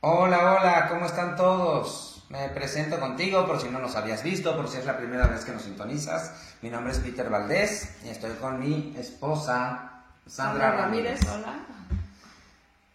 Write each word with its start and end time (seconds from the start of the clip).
Hola, 0.00 0.54
hola, 0.54 0.86
¿cómo 0.88 1.06
están 1.06 1.34
todos? 1.34 2.24
Me 2.28 2.48
presento 2.50 3.00
contigo 3.00 3.44
por 3.48 3.60
si 3.60 3.68
no 3.68 3.80
nos 3.80 3.96
habías 3.96 4.22
visto, 4.22 4.56
por 4.56 4.68
si 4.68 4.76
es 4.76 4.86
la 4.86 4.96
primera 4.96 5.26
vez 5.26 5.44
que 5.44 5.50
nos 5.50 5.62
sintonizas. 5.62 6.54
Mi 6.62 6.70
nombre 6.70 6.92
es 6.92 7.00
Peter 7.00 7.28
Valdés 7.28 7.96
y 8.04 8.08
estoy 8.08 8.30
con 8.34 8.60
mi 8.60 8.94
esposa 8.96 10.04
Sandra 10.24 10.70
Ramírez. 10.70 11.18
Hola. 11.28 11.52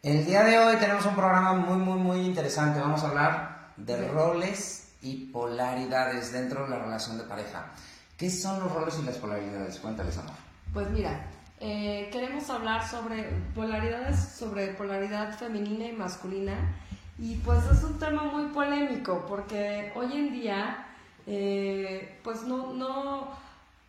El 0.02 0.25
día 0.25 0.46
de 0.46 0.57
hoy 0.57 0.78
tenemos 0.78 1.05
un 1.05 1.16
programa 1.16 1.52
muy, 1.52 1.78
muy, 1.78 2.00
muy 2.00 2.20
interesante. 2.21 2.79
Vamos 2.79 3.04
a 3.04 3.10
hablar 3.10 3.71
de 3.75 4.07
roles 4.07 4.93
y 5.01 5.25
polaridades 5.25 6.32
dentro 6.32 6.64
de 6.64 6.70
la 6.70 6.79
relación 6.79 7.18
de 7.18 7.25
pareja. 7.25 7.65
¿Qué 8.18 8.29
son 8.29 8.61
los 8.61 8.71
roles 8.71 8.97
y 9.00 9.04
las 9.04 9.18
polaridades? 9.18 9.78
Cuéntales, 9.79 10.18
amor. 10.20 10.36
Pues 10.71 10.89
mira, 10.89 11.20
eh, 11.60 12.07
queremos 12.14 12.50
hablar 12.50 12.88
sobre 12.88 13.24
polaridades, 13.54 14.20
sobre 14.20 14.68
polaridad 14.68 15.38
femenina 15.38 15.86
y 15.86 15.92
masculina. 15.92 16.56
Y 17.18 17.36
pues 17.38 17.64
es 17.66 17.84
un 17.84 18.00
tema 18.00 18.24
muy 18.24 18.46
polémico 18.48 19.26
porque 19.28 19.92
hoy 19.96 20.12
en 20.14 20.34
día, 20.34 20.88
eh, 21.28 22.20
pues 22.24 22.44
no, 22.44 22.74
no, 22.74 23.28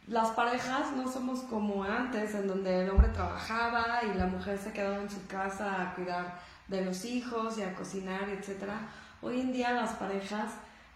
las 0.07 0.31
parejas 0.33 0.93
no 0.95 1.11
somos 1.11 1.41
como 1.41 1.85
antes, 1.85 2.35
en 2.35 2.47
donde 2.47 2.83
el 2.83 2.91
hombre 2.91 3.09
trabajaba 3.09 4.03
y 4.05 4.19
la 4.19 4.27
mujer 4.27 4.59
se 4.59 4.73
quedaba 4.73 5.01
en 5.01 5.09
su 5.09 5.27
casa 5.27 5.81
a 5.81 5.95
cuidar 5.95 6.39
de 6.69 6.85
los 6.85 7.05
hijos 7.07 7.57
y 7.57 7.63
a 7.63 7.75
cocinar, 7.75 8.29
etc. 8.29 8.71
Hoy 9.23 9.41
en 9.41 9.53
día 9.53 9.73
las 9.73 9.93
parejas, 9.95 10.53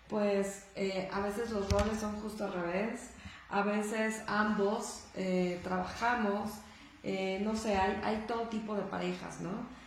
pues 0.08 0.66
eh, 0.76 1.08
a 1.10 1.20
veces 1.20 1.50
los 1.50 1.70
roles 1.70 1.98
son 1.98 2.20
justo 2.20 2.44
al 2.44 2.52
revés, 2.52 3.10
a 3.48 3.62
veces 3.62 4.22
ambos 4.26 5.06
eh, 5.14 5.60
trabajamos, 5.64 6.50
no 7.40 7.56
sé, 7.56 7.74
hay, 7.74 7.98
hay, 8.04 8.24
todo 8.28 8.42
tipo 8.48 8.74
de 8.74 8.82
parejas, 8.82 9.40
¿no? 9.40 9.78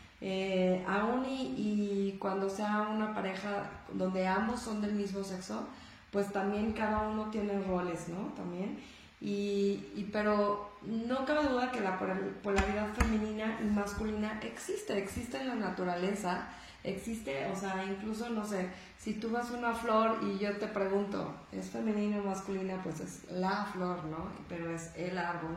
Aún 0.88 1.26
y, 1.26 1.54
y 1.58 2.18
cuando 2.20 2.50
sea 2.50 2.88
una 2.94 3.14
pareja 3.14 3.70
donde 3.94 4.28
ambos 4.28 4.62
son 4.62 4.82
del 4.82 4.94
mismo 4.94 5.24
sexo, 5.24 5.68
pues 6.12 6.32
también 6.32 6.74
cada 6.74 7.08
uno 7.08 7.30
tiene 7.32 7.60
roles, 7.62 8.10
¿no? 8.10 8.34
También. 8.36 8.78
Y, 9.22 10.10
pero 10.12 10.72
no 10.82 11.26
cabe 11.26 11.48
duda 11.48 11.72
que 11.72 11.80
la 11.80 11.98
polaridad 12.42 12.92
femenina 12.96 13.60
y 13.62 13.66
masculina 13.66 14.40
existe, 14.42 14.98
existe 14.98 15.38
en 15.38 15.48
la 15.48 15.56
naturaleza, 15.56 16.48
existe, 16.84 17.46
o 17.46 17.56
sea, 17.56 17.86
incluso, 17.86 18.30
no 18.30 18.44
sé, 18.44 18.68
si 18.98 19.14
tú 19.14 19.30
vas 19.30 19.52
una 19.52 19.74
flor 19.76 20.20
y 20.24 20.40
yo 20.40 20.58
te 20.58 20.66
pregunto, 20.68 21.36
¿es 21.52 21.70
femenina 21.70 22.20
o 22.20 22.24
masculina? 22.24 22.82
Pues 22.84 23.00
es 23.00 23.32
la 23.32 23.66
flor, 23.66 24.06
¿no? 24.06 24.28
Pero 24.50 24.74
es 24.74 24.92
el 24.96 25.18
árbol. 25.18 25.56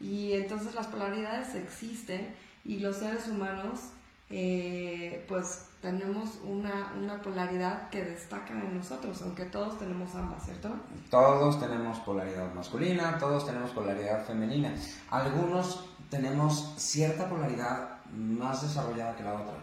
Y 0.00 0.32
entonces 0.32 0.74
las 0.74 0.88
polaridades 0.88 1.54
existen 1.54 2.34
y 2.68 2.80
los 2.80 2.96
seres 2.96 3.26
humanos, 3.26 3.80
eh, 4.28 5.24
pues 5.26 5.68
tenemos 5.80 6.38
una, 6.44 6.92
una, 7.00 7.22
polaridad 7.22 7.88
que 7.88 8.04
destaca 8.04 8.52
en 8.52 8.76
nosotros, 8.76 9.22
aunque 9.22 9.46
todos 9.46 9.78
tenemos 9.78 10.14
ambas, 10.14 10.44
¿cierto? 10.44 10.68
Todos 11.10 11.58
tenemos 11.58 11.98
polaridad 12.00 12.52
masculina, 12.52 13.16
todos 13.18 13.46
tenemos 13.46 13.70
polaridad 13.70 14.22
femenina. 14.26 14.74
Algunos 15.10 15.88
tenemos 16.10 16.74
cierta 16.76 17.26
polaridad 17.26 18.00
más 18.12 18.60
desarrollada 18.60 19.16
que 19.16 19.22
la 19.24 19.32
otra. 19.32 19.54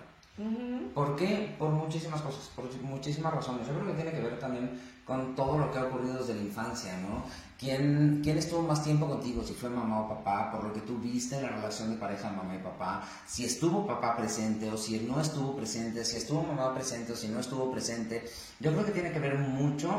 ¿Por 0.95 1.15
qué? 1.15 1.55
Por 1.59 1.69
muchísimas 1.69 2.21
cosas, 2.21 2.51
por 2.55 2.65
muchísimas 2.81 3.33
razones. 3.33 3.67
Yo 3.67 3.73
creo 3.73 3.85
que 3.87 3.93
tiene 3.93 4.11
que 4.11 4.21
ver 4.21 4.39
también 4.39 4.81
con 5.05 5.35
todo 5.35 5.59
lo 5.59 5.71
que 5.71 5.77
ha 5.77 5.83
ocurrido 5.83 6.17
desde 6.17 6.33
la 6.33 6.41
infancia, 6.41 6.97
¿no? 6.97 7.23
¿Quién, 7.57 8.19
¿Quién 8.21 8.37
estuvo 8.37 8.61
más 8.61 8.83
tiempo 8.83 9.07
contigo? 9.07 9.41
Si 9.43 9.53
fue 9.53 9.69
mamá 9.69 10.01
o 10.01 10.09
papá, 10.09 10.51
por 10.51 10.63
lo 10.65 10.73
que 10.73 10.81
tú 10.81 10.97
viste 10.97 11.37
en 11.37 11.43
la 11.43 11.49
relación 11.49 11.89
de 11.89 11.95
pareja 11.95 12.29
mamá 12.29 12.55
y 12.55 12.59
papá, 12.59 13.03
si 13.25 13.45
estuvo 13.45 13.87
papá 13.87 14.17
presente 14.17 14.69
o 14.69 14.77
si 14.77 14.99
no 14.99 15.21
estuvo 15.21 15.55
presente, 15.55 16.03
si 16.03 16.17
estuvo 16.17 16.43
mamá 16.43 16.73
presente 16.73 17.13
o 17.13 17.15
si 17.15 17.29
no 17.29 17.39
estuvo 17.39 17.71
presente. 17.71 18.25
Yo 18.59 18.73
creo 18.73 18.85
que 18.85 18.91
tiene 18.91 19.11
que 19.11 19.19
ver 19.19 19.37
mucho 19.37 19.89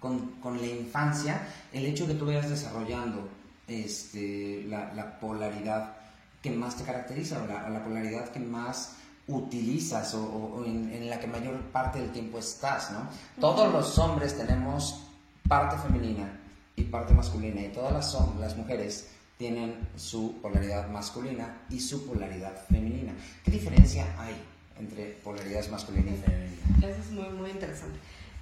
con, 0.00 0.32
con 0.40 0.58
la 0.58 0.66
infancia 0.66 1.46
el 1.72 1.84
hecho 1.84 2.06
que 2.06 2.14
tú 2.14 2.26
vayas 2.26 2.48
desarrollando 2.48 3.28
este, 3.68 4.64
la, 4.68 4.92
la 4.94 5.20
polaridad 5.20 5.96
que 6.40 6.50
más 6.50 6.76
te 6.76 6.84
caracteriza 6.84 7.42
o 7.42 7.46
la, 7.46 7.68
la 7.68 7.84
polaridad 7.84 8.30
que 8.30 8.40
más 8.40 8.96
utilizas 9.28 10.14
o, 10.14 10.64
en, 10.66 11.08
la 11.08 11.20
que 11.20 11.26
mayor 11.26 11.60
parte 11.70 12.00
del 12.00 12.10
tiempo 12.10 12.38
estás, 12.38 12.90
¿no? 12.90 13.08
Todos 13.40 13.72
los 13.72 13.98
hombres 13.98 14.36
tenemos 14.36 15.04
parte 15.46 15.76
femenina 15.78 16.40
y 16.76 16.84
parte 16.84 17.14
masculina 17.14 17.60
y 17.60 17.68
todas 17.68 17.92
las, 17.92 18.38
las 18.38 18.56
mujeres 18.56 19.10
tienen 19.36 19.88
su 19.96 20.40
polaridad 20.40 20.88
masculina 20.88 21.62
y 21.68 21.80
su 21.80 22.06
polaridad 22.06 22.54
femenina. 22.68 23.12
¿Qué 23.44 23.50
diferencia 23.50 24.06
hay 24.18 24.36
entre 24.78 25.12
polaridades 25.24 25.70
masculina 25.70 26.12
y 26.12 26.16
femenina? 26.16 26.62
Eso 26.78 27.00
es 27.00 27.10
muy, 27.10 27.28
muy 27.30 27.50
interesante. 27.50 27.98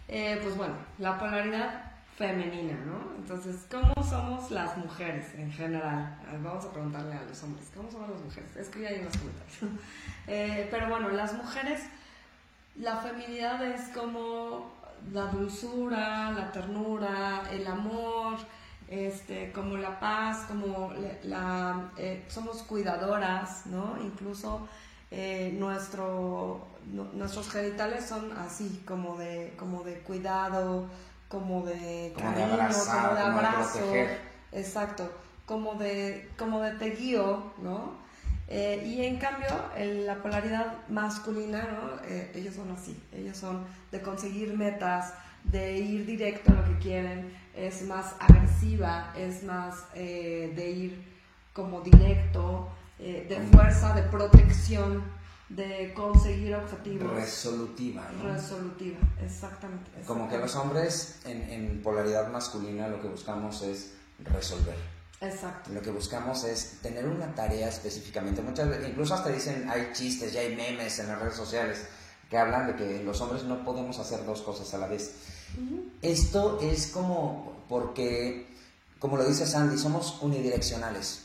Eh, 0.09 0.39
pues 0.43 0.57
bueno, 0.57 0.75
la 0.99 1.19
polaridad 1.19 1.91
femenina, 2.17 2.75
¿no? 2.85 3.17
Entonces, 3.17 3.65
¿cómo 3.71 3.95
somos 4.05 4.51
las 4.51 4.77
mujeres 4.77 5.35
en 5.37 5.51
general? 5.51 6.19
Vamos 6.43 6.67
a 6.67 6.71
preguntarle 6.71 7.15
a 7.15 7.23
los 7.23 7.43
hombres, 7.43 7.71
¿cómo 7.75 7.91
somos 7.91 8.11
las 8.11 8.21
mujeres? 8.21 8.57
Escribe 8.57 8.89
ahí 8.89 8.97
en 8.97 9.05
los 9.07 9.17
comentarios. 9.17 9.81
Eh, 10.27 10.69
pero 10.71 10.89
bueno, 10.89 11.09
las 11.09 11.33
mujeres, 11.33 11.81
la 12.77 12.99
feminidad 12.99 13.65
es 13.65 13.89
como 13.89 14.71
la 15.13 15.27
dulzura, 15.27 16.31
la 16.33 16.53
ternura, 16.53 17.43
el 17.51 17.67
amor, 17.67 18.39
este, 18.89 19.53
como 19.53 19.77
la 19.77 20.01
paz, 20.01 20.45
como 20.49 20.93
la, 21.25 21.91
eh, 21.97 22.25
somos 22.29 22.63
cuidadoras, 22.63 23.67
¿no? 23.67 23.97
Incluso 24.03 24.69
eh, 25.11 25.55
nuestro, 25.59 26.67
nuestros 27.15 27.51
genitales 27.51 28.05
son 28.07 28.33
así, 28.33 28.83
como 28.87 29.17
de, 29.17 29.55
como 29.57 29.83
de 29.85 30.01
cuidado, 30.01 30.87
como 31.29 31.65
de 31.65 32.13
cariño, 32.19 32.69
como 32.69 33.15
de, 33.15 33.21
abrazo, 33.21 33.93
exacto, 34.53 35.11
como 35.47 35.75
de, 35.75 36.29
como 36.37 36.61
de 36.61 36.73
te 36.73 36.91
guío, 36.91 37.53
¿no? 37.63 38.01
Eh, 38.53 38.83
y 38.85 39.05
en 39.05 39.17
cambio, 39.19 39.49
la 40.05 40.17
polaridad 40.17 40.87
masculina, 40.89 41.69
¿no? 41.71 42.05
Eh, 42.05 42.33
ellos 42.35 42.57
son 42.57 42.73
así, 42.73 43.01
ellos 43.13 43.37
son 43.37 43.65
de 43.93 44.03
conseguir 44.03 44.57
metas, 44.57 45.15
de 45.45 45.79
ir 45.79 46.05
directo 46.05 46.51
a 46.51 46.57
lo 46.57 46.65
que 46.65 46.79
quieren, 46.79 47.33
es 47.55 47.83
más 47.83 48.17
agresiva, 48.19 49.15
es 49.17 49.45
más 49.45 49.85
eh, 49.95 50.53
de 50.57 50.71
ir 50.71 51.05
como 51.53 51.81
directo, 51.81 52.69
de 52.99 53.49
fuerza, 53.51 53.95
de 53.95 54.03
protección, 54.03 55.03
de 55.49 55.93
conseguir 55.95 56.55
objetivos. 56.55 57.11
Resolutiva, 57.15 58.07
¿no? 58.19 58.33
Resolutiva, 58.33 58.99
exactamente. 59.25 59.91
Como 60.07 60.29
que 60.29 60.37
los 60.37 60.55
hombres 60.57 61.21
en, 61.25 61.43
en, 61.51 61.83
polaridad 61.83 62.31
masculina 62.31 62.89
lo 62.89 63.01
que 63.01 63.09
buscamos 63.09 63.63
es 63.63 63.95
resolver. 64.19 65.00
Exacto. 65.21 65.71
Lo 65.73 65.83
que 65.83 65.91
buscamos 65.91 66.45
es 66.45 66.79
tener 66.83 67.07
una 67.07 67.35
tarea 67.35 67.69
específicamente. 67.69 68.41
Muchas 68.41 68.69
veces, 68.69 68.89
incluso 68.89 69.15
hasta 69.15 69.29
dicen, 69.29 69.69
hay 69.69 69.91
chistes, 69.93 70.33
ya 70.33 70.41
hay 70.41 70.57
memes 70.57 70.99
en 70.99 71.09
las 71.09 71.21
redes 71.21 71.35
sociales 71.35 71.87
que 72.31 72.39
hablan 72.39 72.69
de 72.69 72.77
que 72.77 73.03
los 73.03 73.21
hombres 73.21 73.45
no 73.45 73.65
podemos 73.65 73.99
hacer 73.99 74.25
dos 74.25 74.41
cosas 74.43 74.73
a 74.73 74.79
la 74.79 74.87
vez. 74.87 75.15
Esto 76.01 76.59
es 76.63 76.87
como 76.87 77.65
porque, 77.69 78.47
como 78.99 79.17
lo 79.17 79.25
dice 79.25 79.47
Sandy, 79.47 79.77
somos 79.77 80.19
unidireccionales 80.23 81.25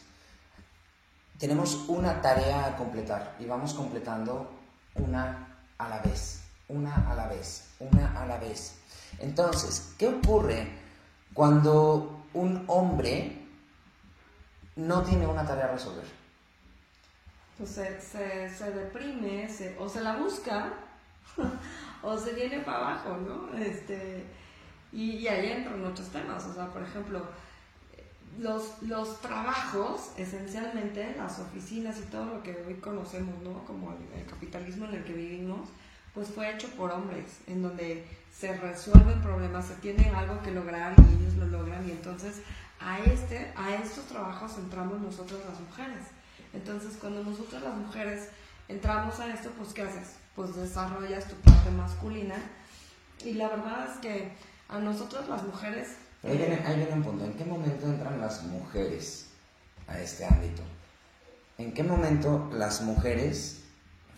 tenemos 1.38 1.85
una 1.88 2.22
tarea 2.22 2.66
a 2.66 2.77
completar 2.77 3.35
y 3.39 3.45
vamos 3.45 3.73
completando 3.73 4.50
una 4.95 5.47
a 5.77 5.89
la 5.89 6.00
vez, 6.00 6.41
una 6.69 7.12
a 7.12 7.16
la 7.16 7.27
vez, 7.27 7.66
una 7.79 8.22
a 8.22 8.25
la 8.25 8.38
vez. 8.38 8.75
Entonces, 9.19 9.94
¿qué 9.97 10.07
ocurre 10.07 10.67
cuando 11.33 12.25
un 12.33 12.63
hombre 12.67 13.44
no 14.75 15.04
tiene 15.04 15.27
una 15.27 15.45
tarea 15.45 15.66
a 15.66 15.72
resolver? 15.72 16.06
Pues 17.57 17.69
se, 17.69 18.01
se, 18.01 18.72
deprime 18.72 19.48
o 19.80 19.88
se 19.88 20.01
la 20.01 20.18
busca 20.18 20.74
o 22.04 22.18
se 22.18 22.33
viene 22.33 22.60
para 22.60 22.77
abajo, 22.77 23.18
¿no? 23.18 23.57
Este, 23.57 24.25
y, 24.92 25.12
y 25.12 25.27
ahí 25.27 25.51
entran 25.51 25.83
otros 25.86 26.10
temas, 26.10 26.45
o 26.45 26.54
sea, 26.54 26.68
por 26.68 26.83
ejemplo, 26.83 27.22
los, 28.39 28.81
los 28.81 29.22
trabajos, 29.22 30.12
esencialmente, 30.18 31.16
las 31.18 31.39
oficinas 31.39 31.98
y 32.00 32.04
todo 32.04 32.25
lo 32.25 32.44
que 32.44 32.63
hoy 32.68 32.75
conocemos, 32.75 33.42
¿no? 33.44 33.63
Como 33.66 33.95
el, 34.16 34.25
capitalismo 34.25 34.86
en 34.86 34.95
el 34.95 35.04
que 35.04 35.13
vivimos, 35.13 35.69
pues 36.13 36.30
fue 36.30 36.54
hecho 36.54 36.68
por 36.69 36.92
hombres, 36.92 37.39
en 37.48 37.62
donde 37.62 38.06
se 38.33 38.56
resuelven 38.57 39.22
problemas, 39.22 39.68
se 39.68 39.75
tiene 39.75 40.10
algo 40.10 40.42
que 40.42 40.51
lograr 40.51 40.94
y 40.98 41.24
ellos 41.24 41.36
lo 41.36 41.45
logran 41.48 41.88
y 41.88 41.92
entonces 41.92 42.42
a, 42.86 43.00
este, 43.00 43.52
a 43.56 43.76
estos 43.76 44.06
trabajos 44.06 44.58
entramos 44.58 45.02
nosotros 45.02 45.42
las 45.50 45.60
mujeres. 45.60 46.06
Entonces 46.54 46.98
cuando 47.00 47.24
nosotros 47.24 47.62
las 47.62 47.76
mujeres 47.76 48.30
entramos 48.68 49.20
a 49.20 49.34
esto, 49.34 49.50
pues 49.58 49.74
¿qué 49.74 49.82
haces? 49.82 50.16
Pues 50.36 50.56
desarrollas 50.56 51.26
tu 51.28 51.36
parte 51.38 51.72
masculina 51.72 52.36
y 53.24 53.34
la 53.34 53.50
verdad 53.50 53.90
es 53.92 54.00
que 54.00 54.32
a 54.70 54.80
nosotros 54.80 55.28
las 55.28 55.44
mujeres 55.44 55.90
ahí 56.24 56.38
viene, 56.38 56.88
un 56.94 57.04
punto. 57.04 57.26
¿En 57.26 57.34
qué 57.34 57.46
momento 57.46 57.86
entran 57.88 58.20
las 58.22 58.44
mujeres 58.44 59.28
a 59.88 60.00
este 60.00 60.26
ámbito? 60.26 60.64
¿En 61.58 61.74
qué 61.74 61.84
momento 61.84 62.50
las 62.54 62.82
mujeres 62.82 63.62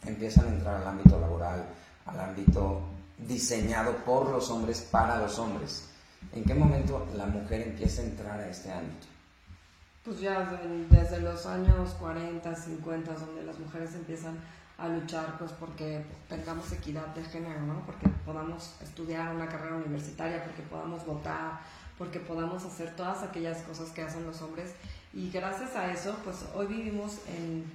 empiezan 0.06 0.46
a 0.46 0.50
entrar 0.50 0.76
al 0.76 0.88
ámbito 0.88 1.20
laboral, 1.20 1.66
al 2.06 2.20
ámbito 2.20 2.82
diseñado 3.18 3.96
por 4.06 4.30
los 4.30 4.50
hombres 4.50 4.82
para 4.82 5.18
los 5.18 5.40
hombres. 5.40 5.90
¿En 6.34 6.44
qué 6.44 6.54
momento 6.54 7.08
la 7.16 7.26
mujer 7.26 7.62
empieza 7.62 8.02
a 8.02 8.06
entrar 8.06 8.40
a 8.40 8.50
este 8.50 8.72
ámbito? 8.72 9.08
Pues 10.04 10.20
ya 10.20 10.60
desde 10.90 11.20
los 11.22 11.46
años 11.46 11.92
40, 12.00 12.56
50, 12.56 13.14
donde 13.14 13.44
las 13.44 13.60
mujeres 13.60 13.94
empiezan 13.96 14.38
a 14.78 14.88
luchar 14.88 15.38
pues 15.38 15.52
porque 15.54 16.06
tengamos 16.30 16.72
equidad 16.72 17.08
de 17.08 17.24
género, 17.24 17.62
¿no? 17.62 17.86
Porque 17.86 18.08
podamos 18.26 18.76
estudiar 18.82 19.36
una 19.36 19.48
carrera 19.48 19.76
universitaria, 19.76 20.44
porque 20.44 20.62
podamos 20.62 21.06
votar, 21.06 21.60
porque 21.98 22.20
podamos 22.20 22.64
hacer 22.64 22.96
todas 22.96 23.24
aquellas 23.24 23.62
cosas 23.64 23.90
que 23.90 24.04
hacen 24.04 24.26
los 24.26 24.42
hombres. 24.42 24.74
Y 25.14 25.32
gracias 25.32 25.76
a 25.76 25.92
eso, 25.92 26.16
pues 26.24 26.46
hoy 26.54 26.68
vivimos 26.68 27.20
en, 27.28 27.66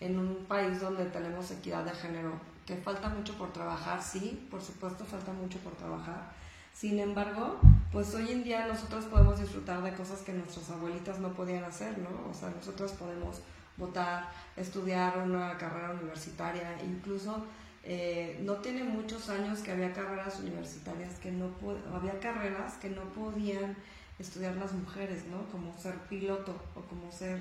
en 0.00 0.18
un 0.18 0.44
país 0.46 0.80
donde 0.80 1.04
tenemos 1.06 1.50
equidad 1.50 1.84
de 1.84 1.90
género, 1.90 2.32
que 2.66 2.76
falta 2.76 3.08
mucho 3.08 3.36
por 3.36 3.52
trabajar, 3.52 4.02
sí, 4.02 4.46
por 4.50 4.62
supuesto 4.62 5.04
falta 5.04 5.32
mucho 5.32 5.58
por 5.58 5.74
trabajar. 5.74 6.32
Sin 6.74 6.98
embargo, 6.98 7.60
pues 7.92 8.12
hoy 8.14 8.32
en 8.32 8.42
día 8.42 8.66
nosotros 8.66 9.04
podemos 9.04 9.40
disfrutar 9.40 9.80
de 9.82 9.94
cosas 9.94 10.22
que 10.22 10.32
nuestras 10.32 10.68
abuelitas 10.70 11.20
no 11.20 11.32
podían 11.32 11.62
hacer, 11.62 11.96
¿no? 11.98 12.28
O 12.28 12.34
sea, 12.34 12.50
nosotros 12.50 12.92
podemos 12.92 13.40
votar, 13.76 14.28
estudiar 14.56 15.18
una 15.18 15.56
carrera 15.56 15.92
universitaria, 15.92 16.76
incluso 16.84 17.44
eh, 17.84 18.40
no 18.42 18.54
tiene 18.54 18.82
muchos 18.82 19.28
años 19.28 19.60
que 19.60 19.70
había 19.70 19.92
carreras 19.92 20.40
universitarias 20.40 21.14
que 21.20 21.30
no 21.30 21.50
había 21.94 22.18
carreras 22.18 22.74
que 22.74 22.90
no 22.90 23.02
podían 23.12 23.76
estudiar 24.18 24.56
las 24.56 24.72
mujeres, 24.72 25.26
¿no? 25.26 25.46
Como 25.52 25.76
ser 25.78 25.94
piloto 26.08 26.60
o 26.74 26.80
como 26.80 27.12
ser, 27.12 27.40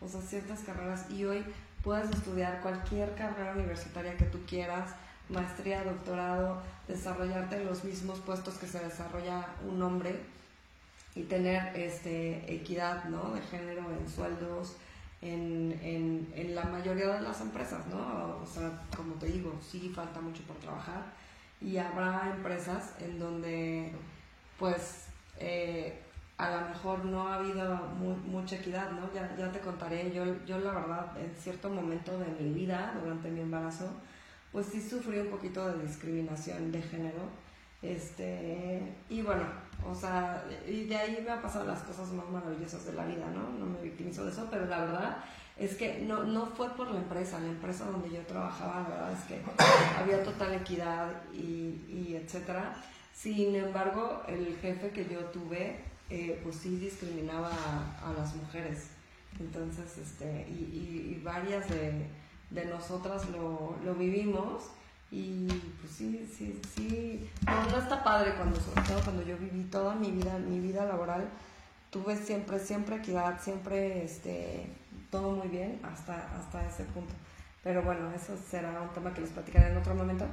o 0.00 0.08
sea, 0.08 0.22
ciertas 0.22 0.60
carreras 0.60 1.10
y 1.10 1.24
hoy 1.24 1.44
puedes 1.82 2.10
estudiar 2.10 2.60
cualquier 2.62 3.14
carrera 3.14 3.52
universitaria 3.52 4.16
que 4.16 4.24
tú 4.24 4.38
quieras, 4.46 4.90
maestría, 5.30 5.84
doctorado, 5.84 6.60
desarrollarte 6.88 7.56
en 7.56 7.66
los 7.66 7.84
mismos 7.84 8.18
puestos 8.20 8.54
que 8.58 8.66
se 8.66 8.80
desarrolla 8.80 9.46
un 9.68 9.80
hombre 9.82 10.20
y 11.14 11.22
tener 11.24 11.76
este 11.76 12.52
equidad, 12.52 13.04
¿no? 13.04 13.32
De 13.32 13.40
género 13.42 13.82
en 13.90 14.08
sueldos, 14.08 14.76
en, 15.22 15.78
en, 15.82 16.32
en, 16.34 16.54
la 16.54 16.64
mayoría 16.64 17.08
de 17.14 17.20
las 17.20 17.40
empresas, 17.40 17.86
¿no? 17.88 18.38
O 18.42 18.46
sea, 18.46 18.70
como 18.96 19.14
te 19.14 19.26
digo, 19.26 19.58
sí 19.60 19.90
falta 19.94 20.20
mucho 20.20 20.42
por 20.44 20.56
trabajar 20.56 21.04
y 21.60 21.76
habrá 21.76 22.32
empresas 22.34 22.94
en 23.00 23.18
donde, 23.18 23.92
pues, 24.58 25.06
eh, 25.38 26.00
a 26.38 26.50
lo 26.50 26.68
mejor 26.68 27.04
no 27.04 27.28
ha 27.28 27.34
habido 27.34 27.76
mucha 28.26 28.56
equidad, 28.56 28.90
¿no? 28.92 29.12
Ya, 29.12 29.36
ya 29.36 29.52
te 29.52 29.60
contaré, 29.60 30.10
yo, 30.10 30.24
yo 30.46 30.58
la 30.58 30.72
verdad, 30.72 31.18
en 31.18 31.34
cierto 31.36 31.68
momento 31.68 32.18
de 32.18 32.26
mi 32.42 32.54
vida, 32.54 32.94
durante 32.98 33.30
mi 33.30 33.40
embarazo, 33.40 33.90
pues 34.52 34.66
sí 34.66 34.80
sufrí 34.80 35.18
un 35.18 35.28
poquito 35.28 35.66
de 35.70 35.86
discriminación 35.86 36.72
de 36.72 36.82
género, 36.82 37.28
este, 37.82 38.82
y 39.08 39.22
bueno, 39.22 39.44
o 39.88 39.94
sea, 39.94 40.44
y 40.66 40.84
de 40.84 40.96
ahí 40.96 41.22
me 41.24 41.30
han 41.30 41.40
pasado 41.40 41.64
las 41.64 41.80
cosas 41.80 42.08
más 42.10 42.28
maravillosas 42.28 42.84
de 42.86 42.92
la 42.92 43.06
vida, 43.06 43.26
¿no? 43.34 43.48
No 43.58 43.66
me 43.66 43.80
victimizo 43.80 44.24
de 44.24 44.32
eso, 44.32 44.48
pero 44.50 44.66
la 44.66 44.80
verdad 44.84 45.16
es 45.56 45.76
que 45.76 46.00
no, 46.00 46.24
no 46.24 46.46
fue 46.46 46.68
por 46.70 46.90
la 46.90 46.98
empresa, 46.98 47.38
la 47.38 47.48
empresa 47.48 47.84
donde 47.84 48.10
yo 48.10 48.20
trabajaba, 48.22 48.82
la 48.82 48.88
verdad 48.88 49.12
es 49.12 49.24
que 49.24 49.40
había 49.98 50.22
total 50.22 50.54
equidad 50.54 51.10
y, 51.32 51.84
y 51.88 52.18
etcétera. 52.22 52.74
Sin 53.14 53.54
embargo, 53.54 54.22
el 54.26 54.56
jefe 54.56 54.90
que 54.90 55.06
yo 55.06 55.20
tuve, 55.26 55.80
eh, 56.08 56.40
pues 56.42 56.56
sí 56.56 56.76
discriminaba 56.76 57.50
a, 58.02 58.12
las 58.14 58.34
mujeres. 58.34 58.88
Entonces, 59.38 59.98
este, 59.98 60.46
y, 60.48 61.14
y, 61.14 61.20
varias 61.22 61.68
de, 61.68 62.06
de 62.50 62.64
nosotras 62.66 63.28
lo, 63.30 63.76
lo 63.84 63.94
vivimos 63.94 64.64
y 65.10 65.48
pues 65.80 65.92
sí, 65.92 66.28
sí, 66.36 66.60
sí, 66.74 67.30
no, 67.44 67.78
está 67.78 68.04
padre 68.04 68.34
cuando, 68.36 68.58
cuando 69.02 69.22
yo 69.24 69.36
viví 69.38 69.64
toda 69.64 69.94
mi 69.96 70.12
vida, 70.12 70.38
mi 70.38 70.60
vida 70.60 70.84
laboral, 70.84 71.28
tuve 71.90 72.16
siempre, 72.16 72.60
siempre 72.60 72.96
equidad, 72.96 73.40
siempre, 73.40 74.04
este, 74.04 74.66
todo 75.10 75.32
muy 75.32 75.48
bien 75.48 75.80
hasta, 75.82 76.14
hasta 76.38 76.64
ese 76.64 76.84
punto. 76.84 77.12
Pero 77.64 77.82
bueno, 77.82 78.10
eso 78.12 78.36
será 78.48 78.80
un 78.80 78.88
tema 78.90 79.12
que 79.12 79.22
les 79.22 79.30
platicaré 79.30 79.70
en 79.70 79.76
otro 79.76 79.94
momento. 79.96 80.26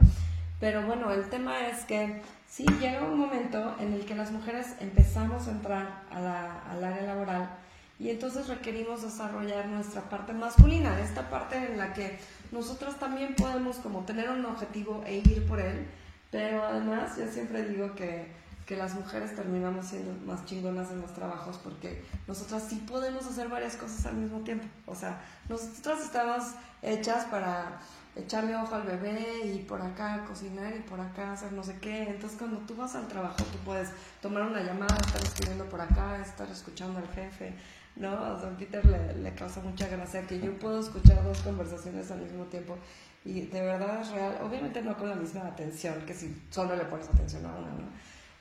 Pero 0.60 0.84
bueno, 0.84 1.12
el 1.12 1.28
tema 1.30 1.68
es 1.68 1.84
que 1.86 2.22
sí 2.48 2.66
llega 2.80 3.04
un 3.04 3.20
momento 3.20 3.76
en 3.80 3.94
el 3.94 4.06
que 4.06 4.16
las 4.16 4.32
mujeres 4.32 4.76
empezamos 4.80 5.48
a 5.48 5.52
entrar 5.52 6.04
al 6.12 6.84
área 6.84 7.02
laboral 7.02 7.50
y 8.00 8.10
entonces 8.10 8.48
requerimos 8.48 9.02
desarrollar 9.02 9.68
nuestra 9.68 10.04
parte 10.10 10.34
masculina, 10.34 11.00
esta 11.00 11.30
parte 11.30 11.58
en 11.58 11.78
la 11.78 11.94
que 11.94 12.20
nosotros 12.52 12.98
también 13.00 13.36
podemos 13.36 13.78
como 13.78 14.06
tener 14.06 14.30
un 14.30 14.46
objetivo 14.46 15.04
e 15.06 15.18
ir 15.18 15.48
por 15.48 15.60
él, 15.60 15.88
pero 16.30 16.64
además 16.64 17.18
yo 17.18 17.28
siempre 17.28 17.68
digo 17.68 17.96
que, 17.96 18.32
que 18.68 18.76
las 18.76 18.94
mujeres 18.94 19.36
terminamos 19.36 19.88
siendo 19.88 20.14
más 20.26 20.46
chingonas 20.46 20.92
en 20.92 21.02
los 21.02 21.14
trabajos 21.14 21.58
porque 21.64 22.04
nosotras 22.28 22.66
sí 22.70 22.84
podemos 22.88 23.26
hacer 23.26 23.48
varias 23.48 23.76
cosas 23.78 24.06
al 24.06 24.18
mismo 24.18 24.42
tiempo. 24.42 24.68
O 24.86 24.94
sea, 24.94 25.22
nosotras 25.50 26.02
estamos 26.02 26.44
hechas 26.82 27.26
para 27.26 27.80
echarle 28.18 28.56
ojo 28.56 28.76
al 28.76 28.84
bebé 28.84 29.46
y 29.46 29.60
por 29.60 29.82
acá 29.82 30.26
cocinar 30.28 30.76
y 30.76 30.80
por 30.82 31.00
acá 31.00 31.34
hacer 31.34 31.54
no 31.54 31.64
sé 31.64 31.78
qué. 31.80 32.10
Entonces 32.10 32.38
cuando 32.38 32.58
tú 32.60 32.76
vas 32.76 32.96
al 32.96 33.08
trabajo 33.08 33.38
tú 33.38 33.58
puedes 33.66 33.90
tomar 34.22 34.44
una 34.44 34.62
llamada, 34.62 34.98
estar 34.98 35.24
escribiendo 35.24 35.66
por 35.66 35.82
acá, 35.82 36.22
estar 36.22 36.50
escuchando 36.50 37.00
al 37.00 37.08
jefe, 37.10 37.54
¿no? 38.00 38.10
A 38.10 38.34
Don 38.34 38.56
Peter 38.56 38.86
le, 38.86 39.16
le, 39.16 39.34
causa 39.34 39.62
mucha 39.62 39.88
gracia 39.88 40.26
que 40.28 40.40
yo 40.40 40.58
puedo 40.58 40.80
escuchar 40.80 41.24
dos 41.24 41.42
conversaciones 41.42 42.10
al 42.12 42.22
mismo 42.22 42.46
tiempo 42.46 42.78
y 43.26 43.42
de 43.42 43.62
verdad 43.62 44.02
es 44.02 44.10
real, 44.12 44.38
obviamente 44.42 44.82
no 44.82 44.96
con 44.96 45.10
la 45.10 45.16
misma 45.16 45.48
atención 45.48 46.02
que 46.06 46.14
si 46.14 46.44
solo 46.50 46.76
le 46.76 46.86
pones 46.86 47.10
atención 47.10 47.46
a 47.46 47.50
una, 47.50 47.68
¿no? 47.68 47.88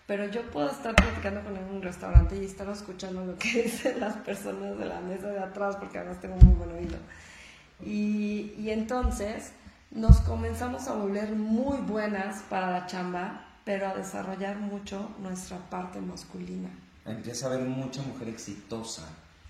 Pero 0.07 0.29
yo 0.29 0.49
puedo 0.53 0.71
estar 0.71 0.95
platicando 0.95 1.43
con 1.43 1.57
él 1.57 1.65
en 1.69 1.75
un 1.77 1.83
restaurante 1.83 2.37
y 2.37 2.45
estar 2.45 2.69
escuchando 2.69 3.25
lo 3.25 3.37
que 3.37 3.63
dicen 3.65 3.99
las 3.99 4.17
personas 4.19 4.79
de 4.79 4.85
la 4.85 5.01
mesa 5.01 5.29
de 5.29 5.41
atrás 5.41 5.77
porque 5.77 5.99
además 5.99 6.21
tengo 6.21 6.37
muy 6.37 6.55
buen 6.55 6.71
oído. 6.73 6.97
Y, 7.85 8.55
y 8.57 8.71
entonces 8.71 9.51
nos 9.91 10.21
comenzamos 10.21 10.87
a 10.87 10.95
volver 10.95 11.33
muy 11.33 11.79
buenas 11.79 12.43
para 12.45 12.71
la 12.71 12.87
chamba, 12.87 13.45
pero 13.65 13.89
a 13.89 13.95
desarrollar 13.95 14.57
mucho 14.59 15.11
nuestra 15.19 15.59
parte 15.69 16.01
masculina. 16.01 16.69
Empieza 17.05 17.47
a 17.47 17.53
haber 17.53 17.67
mucha 17.67 18.03
mujer 18.03 18.29
exitosa 18.29 19.09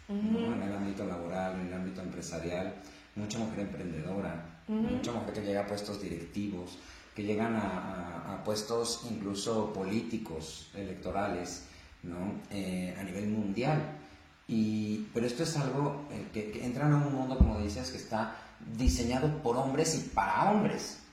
en 0.08 0.62
el 0.62 0.72
ámbito 0.72 1.04
laboral, 1.04 1.60
en 1.60 1.68
el 1.68 1.74
ámbito 1.74 2.00
empresarial, 2.00 2.74
mucha 3.14 3.38
mujer 3.38 3.60
emprendedora, 3.60 4.60
mucha 4.68 5.12
mujer 5.12 5.34
que 5.34 5.40
llega 5.42 5.62
a 5.62 5.66
puestos 5.66 6.00
directivos, 6.00 6.78
que 7.14 7.22
llegan 7.22 7.56
a, 7.56 8.42
puestos 8.44 9.06
incluso 9.10 9.72
políticos, 9.72 10.70
electorales, 10.74 11.64
¿no? 12.02 12.34
Eh, 12.50 12.94
a 12.98 13.02
nivel 13.02 13.28
mundial. 13.28 13.82
Y, 14.46 15.06
pero 15.12 15.26
esto 15.26 15.42
es 15.42 15.56
algo 15.56 16.06
eh, 16.12 16.26
que, 16.32 16.52
que 16.52 16.64
entran 16.64 16.92
a 16.92 16.96
un 16.96 17.12
mundo, 17.12 17.36
como 17.36 17.58
dices, 17.60 17.90
que 17.90 17.96
está 17.96 18.36
diseñado 18.76 19.42
por 19.42 19.56
hombres 19.56 19.96
y 19.96 20.08
para 20.10 20.52
hombres 20.52 21.05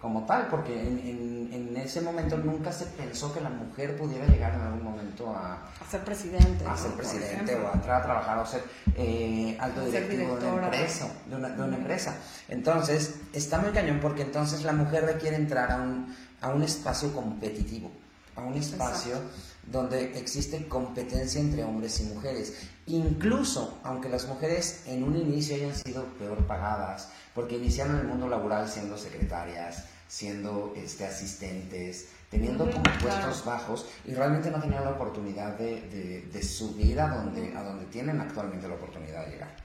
como 0.00 0.24
tal, 0.24 0.48
porque 0.48 0.80
en, 0.80 1.50
en, 1.52 1.76
ese 1.76 2.00
momento 2.00 2.36
nunca 2.36 2.72
se 2.72 2.86
pensó 2.86 3.32
que 3.32 3.40
la 3.40 3.50
mujer 3.50 3.96
pudiera 3.96 4.26
llegar 4.26 4.54
en 4.54 4.60
algún 4.60 4.82
momento 4.82 5.30
a, 5.30 5.54
a 5.54 5.90
ser 5.90 6.02
presidente. 6.02 6.64
A 6.66 6.76
ser 6.76 6.92
presidente 6.92 7.54
o 7.56 7.68
a 7.68 7.72
entrar 7.72 8.00
a 8.00 8.04
trabajar 8.04 8.38
o 8.38 8.46
ser 8.46 8.62
eh, 8.96 9.56
alto 9.60 9.84
directivo 9.84 10.36
de 10.36 10.46
una, 10.46 10.64
empresa, 10.64 11.08
de, 11.26 11.36
una, 11.36 11.48
de 11.50 11.62
una 11.62 11.76
empresa. 11.76 12.16
Entonces, 12.48 13.20
está 13.32 13.58
muy 13.58 13.70
cañón 13.70 14.00
porque 14.00 14.22
entonces 14.22 14.64
la 14.64 14.72
mujer 14.72 15.04
requiere 15.04 15.36
entrar 15.36 15.70
a 15.70 15.76
un, 15.76 16.14
a 16.40 16.48
un 16.48 16.62
espacio 16.62 17.12
competitivo, 17.12 17.90
a 18.36 18.42
un 18.42 18.54
espacio 18.54 19.20
donde 19.66 20.18
existe 20.18 20.66
competencia 20.68 21.40
entre 21.40 21.64
hombres 21.64 22.00
y 22.00 22.04
mujeres. 22.04 22.54
Incluso, 22.86 23.78
aunque 23.84 24.08
las 24.08 24.26
mujeres 24.26 24.82
en 24.86 25.04
un 25.04 25.16
inicio 25.16 25.54
hayan 25.56 25.74
sido 25.74 26.04
peor 26.18 26.46
pagadas, 26.46 27.08
porque 27.34 27.56
iniciaron 27.56 27.98
el 27.98 28.06
mundo 28.06 28.28
laboral 28.28 28.68
siendo 28.68 28.98
secretarias, 28.98 29.84
siendo 30.08 30.74
este, 30.76 31.06
asistentes, 31.06 32.08
teniendo 32.30 32.70
como 32.70 32.82
puestos 33.00 33.44
bajos 33.44 33.86
y 34.04 34.14
realmente 34.14 34.50
no 34.50 34.60
tenían 34.60 34.84
la 34.84 34.90
oportunidad 34.90 35.56
de, 35.56 36.28
de, 36.30 36.42
subir 36.42 37.00
a 37.00 37.08
donde, 37.08 37.56
a 37.56 37.62
donde 37.62 37.86
tienen 37.86 38.20
actualmente 38.20 38.68
la 38.68 38.74
oportunidad 38.74 39.24
de 39.24 39.32
llegar. 39.32 39.56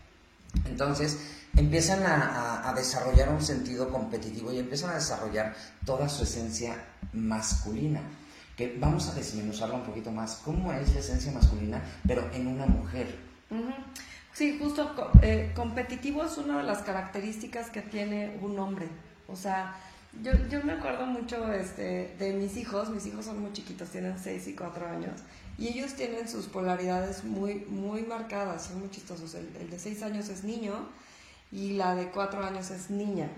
Entonces, 0.65 1.17
empiezan 1.55 2.03
a, 2.03 2.69
a, 2.69 2.73
desarrollar 2.73 3.29
un 3.29 3.41
sentido 3.41 3.89
competitivo 3.89 4.51
y 4.51 4.59
empiezan 4.59 4.91
a 4.91 4.95
desarrollar 4.95 5.53
toda 5.85 6.07
su 6.07 6.23
esencia 6.23 6.75
masculina. 7.13 8.01
Que 8.57 8.75
vamos 8.79 9.07
a 9.07 9.13
desmenuzarla 9.13 9.75
un 9.75 9.83
poquito 9.83 10.11
más. 10.11 10.41
¿Cómo 10.43 10.73
es 10.73 10.93
la 10.93 10.99
esencia 10.99 11.31
masculina, 11.31 11.81
pero 12.05 12.29
en 12.33 12.47
una 12.47 12.65
mujer? 12.65 13.15
Sí, 14.33 14.57
justo 14.59 14.93
eh, 15.21 15.51
competitivo 15.55 16.23
es 16.23 16.37
una 16.37 16.57
de 16.57 16.63
las 16.63 16.79
características 16.79 17.69
que 17.69 17.81
tiene 17.81 18.37
un 18.41 18.59
hombre. 18.59 18.87
O 19.27 19.35
sea, 19.35 19.75
yo, 20.23 20.31
yo 20.49 20.63
me 20.63 20.73
acuerdo 20.73 21.05
mucho 21.05 21.51
este, 21.53 22.15
de 22.19 22.33
mis 22.33 22.55
hijos, 22.57 22.89
mis 22.89 23.05
hijos 23.05 23.25
son 23.25 23.41
muy 23.41 23.51
chiquitos, 23.53 23.89
tienen 23.89 24.17
6 24.17 24.47
y 24.47 24.53
4 24.53 24.87
años, 24.87 25.21
y 25.57 25.69
ellos 25.69 25.93
tienen 25.93 26.27
sus 26.27 26.45
polaridades 26.45 27.23
muy, 27.23 27.65
muy 27.67 28.03
marcadas, 28.03 28.65
son 28.65 28.79
muy 28.79 28.89
chistosos. 28.89 29.33
El, 29.33 29.49
el 29.59 29.69
de 29.69 29.79
6 29.79 30.03
años 30.03 30.29
es 30.29 30.43
niño 30.43 30.73
y 31.51 31.73
la 31.73 31.95
de 31.95 32.09
4 32.09 32.43
años 32.43 32.69
es 32.71 32.89
niña. 32.89 33.29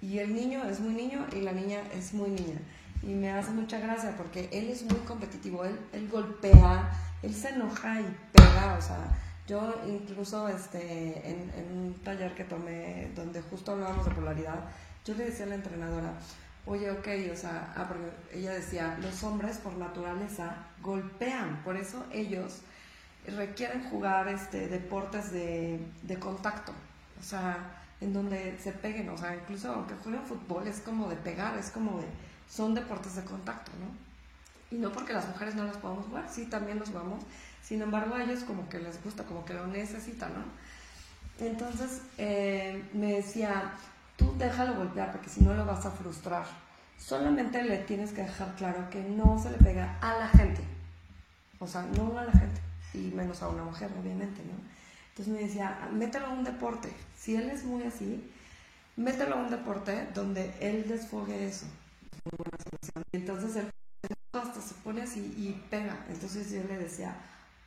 Y 0.00 0.18
el 0.18 0.34
niño 0.34 0.64
es 0.64 0.80
muy 0.80 0.94
niño 0.94 1.26
y 1.36 1.40
la 1.40 1.52
niña 1.52 1.82
es 1.92 2.14
muy 2.14 2.30
niña. 2.30 2.58
Y 3.02 3.14
me 3.14 3.30
hace 3.30 3.50
mucha 3.52 3.78
gracia 3.78 4.14
porque 4.16 4.48
él 4.52 4.68
es 4.68 4.82
muy 4.82 4.98
competitivo, 5.00 5.64
él, 5.64 5.78
él 5.92 6.08
golpea, 6.08 6.90
él 7.22 7.34
se 7.34 7.50
enoja 7.50 8.00
y 8.00 8.16
pega, 8.32 8.76
o 8.76 8.82
sea, 8.82 9.16
yo 9.48 9.74
incluso 9.86 10.46
este, 10.48 11.30
en, 11.30 11.50
un 11.72 11.94
taller 12.04 12.34
que 12.34 12.44
tomé 12.44 13.10
donde 13.16 13.40
justo 13.40 13.72
hablábamos 13.72 14.04
de 14.04 14.12
polaridad, 14.12 14.64
yo 15.04 15.14
le 15.14 15.24
decía 15.24 15.46
a 15.46 15.48
la 15.48 15.54
entrenadora, 15.54 16.12
oye, 16.66 16.90
ok, 16.90 17.08
o 17.32 17.36
sea, 17.36 17.72
ah, 17.74 17.86
porque 17.88 18.38
ella 18.38 18.52
decía, 18.52 18.98
los 19.00 19.24
hombres 19.24 19.56
por 19.56 19.74
naturaleza 19.78 20.66
golpean, 20.82 21.62
por 21.64 21.76
eso 21.76 22.04
ellos 22.12 22.60
requieren 23.26 23.88
jugar 23.88 24.28
este, 24.28 24.68
deportes 24.68 25.32
de, 25.32 25.80
de 26.02 26.18
contacto, 26.18 26.72
o 27.18 27.22
sea, 27.22 27.56
en 28.02 28.12
donde 28.12 28.58
se 28.58 28.72
peguen, 28.72 29.08
o 29.08 29.16
sea, 29.16 29.34
incluso 29.34 29.72
aunque 29.72 29.94
jueguen 29.94 30.22
fútbol 30.24 30.68
es 30.68 30.80
como 30.80 31.08
de 31.08 31.16
pegar, 31.16 31.56
es 31.56 31.70
como 31.70 31.98
de, 31.98 32.06
son 32.48 32.74
deportes 32.74 33.16
de 33.16 33.24
contacto, 33.24 33.70
¿no? 33.78 34.76
Y 34.76 34.80
no 34.80 34.92
porque 34.92 35.12
las 35.12 35.28
mujeres 35.28 35.54
no 35.54 35.64
los 35.64 35.76
podamos 35.76 36.06
jugar, 36.06 36.28
sí, 36.30 36.46
también 36.46 36.78
los 36.78 36.92
vamos, 36.92 37.24
sin 37.62 37.80
embargo 37.82 38.14
a 38.14 38.22
ellos 38.22 38.40
como 38.40 38.68
que 38.68 38.78
les 38.78 39.02
gusta, 39.02 39.24
como 39.24 39.44
que 39.44 39.54
lo 39.54 39.66
necesitan, 39.66 40.32
¿no? 40.34 40.44
Entonces 41.44 42.02
eh, 42.18 42.84
me 42.92 43.14
decía, 43.14 43.72
tú 44.16 44.34
déjalo 44.36 44.74
golpear 44.74 45.12
porque 45.12 45.30
si 45.30 45.42
no 45.42 45.54
lo 45.54 45.64
vas 45.64 45.86
a 45.86 45.90
frustrar. 45.90 46.44
Solamente 46.98 47.62
le 47.62 47.78
tienes 47.78 48.10
que 48.10 48.22
dejar 48.22 48.54
claro 48.56 48.90
que 48.90 49.00
no 49.00 49.40
se 49.40 49.50
le 49.50 49.58
pega 49.58 49.96
a 50.00 50.18
la 50.18 50.28
gente. 50.28 50.60
O 51.60 51.66
sea, 51.66 51.82
no 51.96 52.18
a 52.18 52.24
la 52.24 52.32
gente. 52.32 52.60
Y 52.92 53.12
menos 53.14 53.40
a 53.42 53.48
una 53.48 53.62
mujer, 53.62 53.88
obviamente, 54.00 54.42
¿no? 54.42 54.58
Entonces 55.10 55.32
me 55.32 55.40
decía, 55.40 55.88
mételo 55.92 56.26
a 56.26 56.30
un 56.30 56.42
deporte. 56.42 56.92
Si 57.16 57.36
él 57.36 57.50
es 57.50 57.64
muy 57.64 57.84
así, 57.84 58.28
mételo 58.96 59.36
a 59.36 59.38
un 59.38 59.50
deporte 59.50 60.08
donde 60.12 60.52
él 60.60 60.86
desfogue 60.88 61.46
eso. 61.46 61.66
Entonces 63.12 63.56
él 63.56 63.70
hasta 64.32 64.60
se 64.60 64.74
pone 64.76 65.02
así 65.02 65.20
y 65.36 65.52
pega. 65.70 66.04
Entonces 66.08 66.50
yo 66.50 66.62
le 66.64 66.78
decía, 66.78 67.16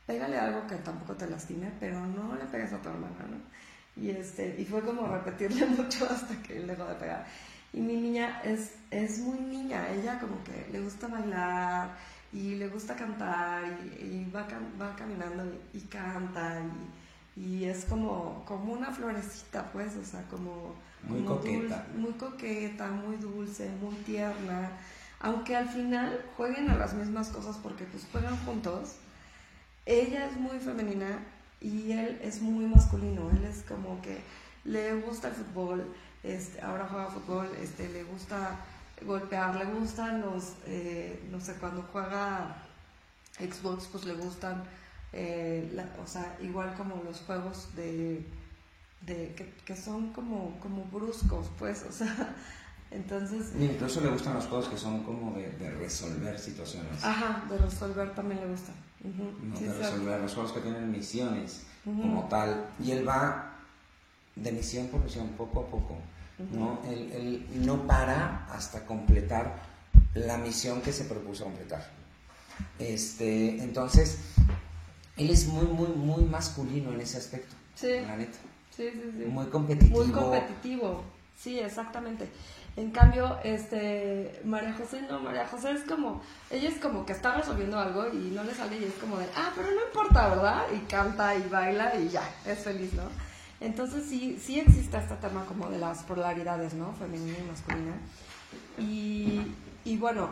pégale 0.06 0.38
algo 0.38 0.66
que 0.66 0.76
tampoco 0.76 1.14
te 1.14 1.28
lastime, 1.28 1.72
pero 1.80 2.04
no 2.06 2.34
le 2.36 2.44
pegues 2.46 2.72
a 2.72 2.80
tu 2.80 2.88
hermana, 2.88 3.26
¿no? 3.28 4.02
Y, 4.02 4.10
este, 4.10 4.56
y 4.58 4.64
fue 4.64 4.82
como 4.82 5.06
repetirle 5.06 5.66
mucho 5.78 6.08
hasta 6.10 6.34
que 6.42 6.56
él 6.56 6.66
dejó 6.66 6.84
de 6.84 6.94
pegar. 6.94 7.26
Y 7.72 7.80
mi 7.80 7.96
niña 7.96 8.40
es, 8.42 8.74
es 8.90 9.18
muy 9.18 9.38
niña, 9.40 9.88
ella 9.90 10.18
como 10.18 10.42
que 10.44 10.68
le 10.70 10.80
gusta 10.80 11.08
bailar 11.08 11.96
y 12.32 12.54
le 12.56 12.68
gusta 12.68 12.94
cantar 12.94 13.64
y, 13.98 14.30
va, 14.30 14.46
va 14.80 14.94
caminando 14.96 15.44
y, 15.72 15.80
canta 15.80 16.60
y, 16.60 17.01
y, 17.36 17.64
es 17.64 17.84
como, 17.84 18.44
como 18.46 18.72
una 18.72 18.92
florecita, 18.92 19.70
pues, 19.72 19.96
o 19.96 20.04
sea, 20.04 20.22
como... 20.28 20.74
Muy 21.02 21.22
coqueta. 21.24 21.84
muy 21.96 22.12
coqueta, 22.12 22.86
muy 22.88 23.16
dulce, 23.16 23.68
muy 23.80 23.94
tierna. 24.04 24.70
Aunque 25.18 25.56
al 25.56 25.68
final 25.68 26.24
jueguen 26.36 26.70
a 26.70 26.76
las 26.76 26.94
mismas 26.94 27.28
cosas 27.28 27.56
porque 27.60 27.84
pues 27.84 28.06
juegan 28.12 28.36
juntos, 28.44 28.96
ella 29.84 30.26
es 30.26 30.36
muy 30.36 30.58
femenina 30.60 31.18
y 31.60 31.92
él 31.92 32.20
es 32.22 32.40
muy 32.40 32.66
masculino, 32.66 33.30
él 33.30 33.44
es 33.44 33.62
como 33.62 34.00
que 34.02 34.20
le 34.64 34.94
gusta 35.00 35.28
el 35.28 35.34
fútbol, 35.34 35.92
este, 36.22 36.60
ahora 36.60 36.86
juega 36.88 37.06
fútbol, 37.06 37.48
este, 37.60 37.88
le 37.88 38.04
gusta 38.04 38.60
golpear, 39.04 39.56
le 39.56 39.64
gustan 39.64 40.20
los, 40.20 40.54
eh, 40.66 41.20
no 41.30 41.40
sé, 41.40 41.54
cuando 41.54 41.82
juega 41.92 42.56
Xbox, 43.38 43.88
pues 43.90 44.04
le 44.04 44.14
gustan, 44.14 44.62
eh, 45.12 45.86
o 46.02 46.06
sea, 46.06 46.36
igual 46.40 46.74
como 46.74 47.02
los 47.04 47.20
juegos 47.20 47.68
de, 47.76 48.26
de 49.02 49.34
que, 49.34 49.52
que, 49.64 49.76
son 49.76 50.12
como, 50.12 50.58
como 50.60 50.84
bruscos, 50.84 51.48
pues, 51.58 51.84
o 51.88 51.92
sea, 51.92 52.34
entonces... 52.90 53.52
incluso 53.58 54.00
le 54.00 54.10
gustan 54.10 54.34
los 54.34 54.46
juegos 54.46 54.68
que 54.68 54.76
son 54.76 55.02
como 55.02 55.36
de, 55.36 55.50
de 55.52 55.70
resolver 55.72 56.38
situaciones. 56.38 57.04
Ajá, 57.04 57.44
de 57.48 57.58
resolver 57.58 58.14
también 58.14 58.40
le 58.40 58.48
gusta 58.48 58.72
de 59.02 59.74
resolver 59.74 60.20
los 60.20 60.34
juegos 60.34 60.52
que 60.52 60.60
tienen 60.60 60.90
misiones 60.90 61.62
como 61.84 62.28
tal. 62.28 62.66
Y 62.82 62.92
él 62.92 63.06
va 63.06 63.56
de 64.36 64.52
misión 64.52 64.86
por 64.88 65.02
misión, 65.02 65.28
poco 65.30 65.60
a 65.60 65.66
poco. 65.66 65.98
¿no? 66.52 66.80
Él, 66.88 67.46
no 67.64 67.86
para 67.86 68.46
hasta 68.52 68.84
completar 68.86 69.62
la 70.14 70.38
misión 70.38 70.80
que 70.82 70.92
se 70.92 71.04
propuso 71.04 71.44
completar. 71.44 71.88
Este, 72.78 73.62
entonces, 73.62 74.18
él 75.16 75.30
es 75.30 75.46
muy, 75.46 75.66
muy, 75.66 75.88
muy 75.88 76.24
masculino 76.24 76.92
en 76.92 77.00
ese 77.00 77.18
aspecto. 77.18 77.54
Sí. 77.74 78.00
La 78.06 78.16
neta. 78.16 78.38
Sí, 78.74 78.90
sí, 78.90 79.10
sí. 79.18 79.24
Muy 79.26 79.46
competitivo. 79.46 80.04
Muy 80.04 80.12
competitivo. 80.12 81.04
Sí, 81.36 81.58
exactamente. 81.58 82.28
En 82.74 82.90
cambio, 82.90 83.38
este, 83.44 84.40
María 84.44 84.72
José 84.72 85.02
no, 85.02 85.20
María 85.20 85.46
José 85.46 85.72
es 85.72 85.82
como, 85.82 86.22
ella 86.50 86.70
es 86.70 86.78
como 86.78 87.04
que 87.04 87.12
está 87.12 87.34
resolviendo 87.34 87.78
algo 87.78 88.08
y 88.08 88.30
no 88.34 88.44
le 88.44 88.54
sale 88.54 88.78
y 88.78 88.84
es 88.84 88.94
como 88.94 89.18
de, 89.18 89.26
ah, 89.36 89.52
pero 89.54 89.68
no 89.70 89.84
importa, 89.86 90.28
¿verdad? 90.28 90.62
Y 90.74 90.78
canta 90.86 91.34
y 91.36 91.46
baila 91.50 91.94
y 91.96 92.08
ya, 92.08 92.22
es 92.46 92.60
feliz, 92.60 92.94
¿no? 92.94 93.02
Entonces 93.60 94.04
sí, 94.08 94.38
sí 94.42 94.58
existe 94.58 94.96
este 94.96 95.14
tema 95.16 95.44
como 95.44 95.68
de 95.68 95.78
las 95.78 96.02
polaridades, 96.04 96.72
¿no? 96.72 96.94
Femenina 96.94 97.36
y 97.38 97.42
masculina. 97.42 97.92
Y, 98.78 99.54
y 99.84 99.96
bueno, 99.98 100.30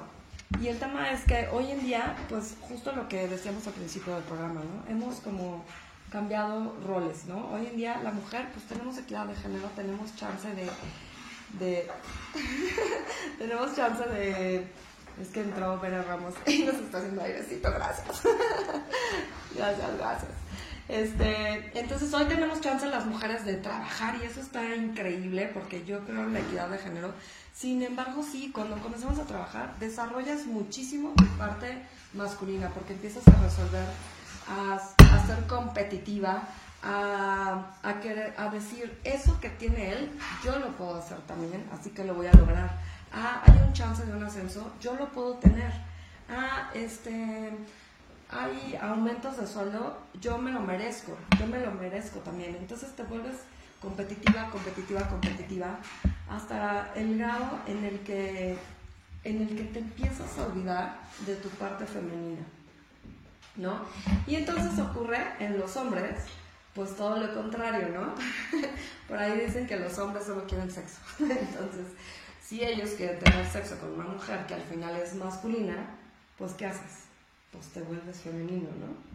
y 0.58 0.68
el 0.68 0.78
tema 0.78 1.10
es 1.10 1.24
que 1.24 1.48
hoy 1.52 1.70
en 1.70 1.82
día, 1.82 2.16
pues 2.28 2.56
justo 2.62 2.92
lo 2.92 3.08
que 3.08 3.28
decíamos 3.28 3.66
al 3.66 3.74
principio 3.74 4.14
del 4.14 4.24
programa, 4.24 4.62
¿no? 4.62 4.90
Hemos 4.90 5.20
como 5.20 5.64
cambiado 6.10 6.74
roles, 6.84 7.26
¿no? 7.26 7.50
Hoy 7.52 7.66
en 7.66 7.76
día 7.76 8.00
la 8.02 8.10
mujer, 8.10 8.48
pues 8.52 8.66
tenemos 8.66 8.98
equidad 8.98 9.26
de 9.26 9.34
género, 9.36 9.68
tenemos 9.76 10.14
chance 10.16 10.48
de 10.54 10.68
de... 11.58 11.90
Tenemos 13.38 13.74
chance 13.74 14.04
de... 14.08 14.66
Es 15.20 15.28
que 15.28 15.40
entró 15.40 15.78
Vera 15.80 16.02
Ramos 16.02 16.34
y 16.46 16.62
nos 16.62 16.76
está 16.76 16.98
haciendo 16.98 17.20
airecito, 17.20 17.70
gracias. 17.70 18.22
gracias, 19.54 19.98
gracias. 19.98 20.30
Este, 20.90 21.70
entonces 21.78 22.12
hoy 22.12 22.24
tenemos 22.24 22.60
chance 22.60 22.84
las 22.88 23.06
mujeres 23.06 23.44
de 23.44 23.54
trabajar 23.54 24.16
y 24.20 24.24
eso 24.24 24.40
está 24.40 24.74
increíble 24.74 25.48
porque 25.54 25.84
yo 25.84 26.00
creo 26.00 26.24
en 26.24 26.32
la 26.32 26.40
equidad 26.40 26.68
de 26.68 26.78
género. 26.78 27.14
Sin 27.54 27.80
embargo, 27.82 28.24
sí, 28.24 28.50
cuando 28.52 28.76
comenzamos 28.78 29.20
a 29.20 29.24
trabajar, 29.24 29.78
desarrollas 29.78 30.46
muchísimo 30.46 31.12
tu 31.16 31.26
parte 31.38 31.80
masculina 32.12 32.70
porque 32.70 32.94
empiezas 32.94 33.22
a 33.28 33.40
resolver, 33.40 33.86
a, 34.48 34.80
ser 35.26 35.46
competitiva, 35.46 36.42
a, 36.82 37.70
a, 37.84 38.00
querer, 38.00 38.34
a 38.36 38.48
decir, 38.48 38.98
eso 39.04 39.38
que 39.38 39.50
tiene 39.50 39.92
él, 39.92 40.10
yo 40.44 40.58
lo 40.58 40.76
puedo 40.76 40.96
hacer 40.96 41.18
también, 41.18 41.64
así 41.72 41.90
que 41.90 42.02
lo 42.02 42.14
voy 42.14 42.26
a 42.26 42.32
lograr. 42.32 42.68
Ah, 43.12 43.44
hay 43.46 43.54
un 43.64 43.72
chance 43.72 44.04
de 44.04 44.12
un 44.12 44.24
ascenso, 44.24 44.72
yo 44.80 44.96
lo 44.96 45.08
puedo 45.12 45.34
tener. 45.34 45.72
Ah, 46.28 46.68
este, 46.74 47.52
hay 48.32 48.78
aumentos 48.80 49.36
de 49.36 49.46
sueldo, 49.46 49.98
yo 50.20 50.38
me 50.38 50.52
lo 50.52 50.60
merezco, 50.60 51.16
yo 51.38 51.46
me 51.46 51.60
lo 51.60 51.72
merezco 51.72 52.20
también. 52.20 52.56
Entonces 52.56 52.94
te 52.94 53.02
vuelves 53.02 53.36
competitiva, 53.80 54.50
competitiva, 54.50 55.08
competitiva, 55.08 55.78
hasta 56.28 56.92
el 56.94 57.18
grado 57.18 57.60
en 57.66 57.84
el 57.84 58.00
que, 58.00 58.56
en 59.24 59.42
el 59.42 59.56
que 59.56 59.64
te 59.64 59.78
empiezas 59.80 60.38
a 60.38 60.46
olvidar 60.46 61.00
de 61.26 61.36
tu 61.36 61.48
parte 61.50 61.86
femenina. 61.86 62.42
¿No? 63.56 63.80
Y 64.26 64.36
entonces 64.36 64.78
ocurre 64.78 65.18
en 65.40 65.58
los 65.58 65.76
hombres 65.76 66.16
pues 66.74 66.94
todo 66.96 67.18
lo 67.18 67.34
contrario, 67.34 67.88
¿no? 67.88 68.14
Por 69.08 69.18
ahí 69.18 69.40
dicen 69.40 69.66
que 69.66 69.76
los 69.76 69.98
hombres 69.98 70.24
solo 70.24 70.44
quieren 70.46 70.70
sexo. 70.70 70.98
Entonces, 71.18 71.86
si 72.40 72.62
ellos 72.62 72.90
quieren 72.90 73.18
tener 73.18 73.44
sexo 73.44 73.76
con 73.78 73.92
una 73.94 74.04
mujer 74.04 74.46
que 74.46 74.54
al 74.54 74.62
final 74.62 74.94
es 74.96 75.14
masculina, 75.14 75.90
pues 76.38 76.52
¿qué 76.52 76.66
haces? 76.66 77.09
Pues 77.52 77.66
te 77.68 77.82
vuelves 77.82 78.20
femenino, 78.20 78.68
¿no? 78.78 79.10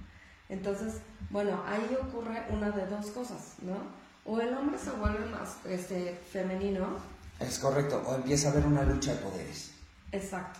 Entonces, 0.49 0.95
bueno, 1.29 1.63
ahí 1.67 1.97
ocurre 2.01 2.43
una 2.49 2.69
de 2.71 2.85
dos 2.87 3.07
cosas, 3.07 3.55
¿no? 3.61 3.77
O 4.25 4.39
el 4.39 4.53
hombre 4.53 4.77
se 4.77 4.91
vuelve 4.91 5.25
más 5.27 5.57
este, 5.65 6.19
femenino. 6.31 6.97
Es 7.39 7.59
correcto, 7.59 8.03
o 8.05 8.15
empieza 8.15 8.49
a 8.49 8.51
haber 8.51 8.65
una 8.65 8.83
lucha 8.83 9.13
de 9.13 9.17
poderes. 9.19 9.71
Exacto. 10.11 10.59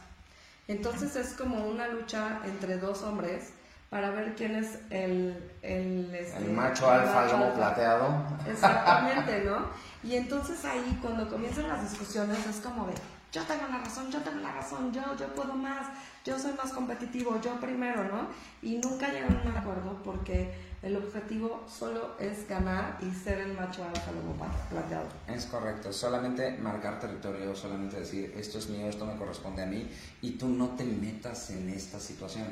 Entonces 0.68 1.16
es 1.16 1.34
como 1.34 1.68
una 1.68 1.88
lucha 1.88 2.40
entre 2.46 2.78
dos 2.78 3.04
hombres 3.04 3.52
para 3.90 4.10
ver 4.10 4.36
quién 4.36 4.56
es 4.56 4.80
el... 4.90 5.52
El, 5.62 6.14
este, 6.14 6.38
el 6.40 6.52
macho 6.52 6.90
alfa, 6.90 7.28
lomo 7.28 7.54
plateado. 7.54 8.26
Exactamente, 8.48 9.44
¿no? 9.46 9.68
Y 10.04 10.16
entonces 10.16 10.64
ahí 10.66 10.98
cuando 11.02 11.30
comienzan 11.30 11.68
las 11.68 11.90
discusiones 11.90 12.46
es 12.48 12.58
como 12.58 12.88
de, 12.88 12.94
yo 13.32 13.44
tengo 13.44 13.68
la 13.70 13.80
razón, 13.80 14.12
yo 14.12 14.20
tengo 14.22 14.40
la 14.40 14.54
razón, 14.54 14.94
yo, 14.94 15.02
yo 15.18 15.34
puedo 15.36 15.54
más, 15.54 15.88
yo 16.24 16.40
soy 16.40 16.54
más 16.54 16.72
competitivo, 16.72 17.40
yo 17.42 17.60
primero, 17.60 18.04
¿no? 18.06 18.28
Y 18.62 18.78
nunca 18.78 19.10
llegan 19.10 19.38
a 19.38 19.50
un 19.50 19.58
acuerdo 19.58 20.02
porque 20.04 20.54
el 20.82 20.96
objetivo 20.96 21.64
solo 21.68 22.16
es 22.20 22.48
ganar 22.48 22.98
y 23.02 23.14
ser 23.14 23.40
el 23.40 23.54
macho 23.54 23.84
alfa 23.84 24.12
lomo 24.12 24.36
plateado. 24.70 25.08
Es 25.28 25.46
correcto, 25.48 25.92
solamente 25.92 26.58
marcar 26.58 27.00
territorio, 27.00 27.56
solamente 27.56 28.00
decir, 28.00 28.34
esto 28.38 28.60
es 28.60 28.70
mío, 28.70 28.88
esto 28.88 29.06
me 29.06 29.16
corresponde 29.16 29.64
a 29.64 29.66
mí 29.66 29.90
y 30.22 30.32
tú 30.32 30.48
no 30.48 30.70
te 30.70 30.84
metas 30.84 31.50
en 31.50 31.70
esta 31.70 32.00
situación. 32.00 32.46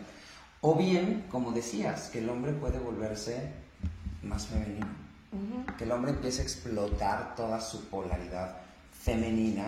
O 0.62 0.76
bien, 0.76 1.26
como 1.30 1.52
decías, 1.52 2.10
que 2.10 2.20
el 2.20 2.30
hombre 2.30 2.54
puede 2.54 2.80
volverse 2.80 3.52
más 4.24 4.48
femenino. 4.48 4.88
Que 5.78 5.84
el 5.84 5.92
hombre 5.92 6.12
empiece 6.12 6.42
a 6.42 6.44
explotar 6.44 7.36
toda 7.36 7.60
su 7.60 7.86
polaridad 7.90 8.58
femenina 8.92 9.66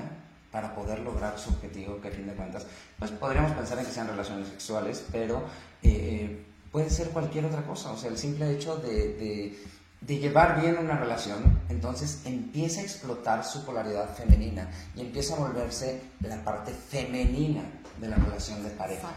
para 0.56 0.74
poder 0.74 1.00
lograr 1.00 1.38
su 1.38 1.50
objetivo, 1.50 2.00
que 2.00 2.08
a 2.08 2.12
fin 2.12 2.28
de 2.28 2.34
cuentas, 2.34 2.66
pues 2.98 3.12
podríamos 3.12 3.52
pensar 3.52 3.78
en 3.78 3.86
que 3.86 3.92
sean 3.92 4.08
relaciones 4.08 4.48
sexuales, 4.48 5.04
pero 5.12 5.44
eh, 5.84 6.46
puede 6.72 6.90
ser 6.90 7.10
cualquier 7.10 7.44
otra 7.44 7.62
cosa, 7.64 7.92
o 7.92 7.98
sea, 7.98 8.10
el 8.10 8.18
simple 8.18 8.50
hecho 8.54 8.78
de, 8.78 9.52
de, 10.00 10.18
llevar 10.18 10.62
bien 10.62 10.78
una 10.78 10.98
relación, 10.98 11.60
entonces 11.68 12.22
empieza 12.24 12.80
a 12.80 12.84
explotar 12.84 13.44
su 13.44 13.66
polaridad 13.66 14.16
femenina 14.16 14.70
y 14.96 15.02
empieza 15.02 15.36
a 15.36 15.40
volverse 15.40 16.02
la 16.22 16.42
parte 16.42 16.72
femenina 16.72 17.64
de 18.00 18.08
la 18.08 18.16
relación 18.16 18.64
de 18.64 18.70
pareja. 18.70 19.10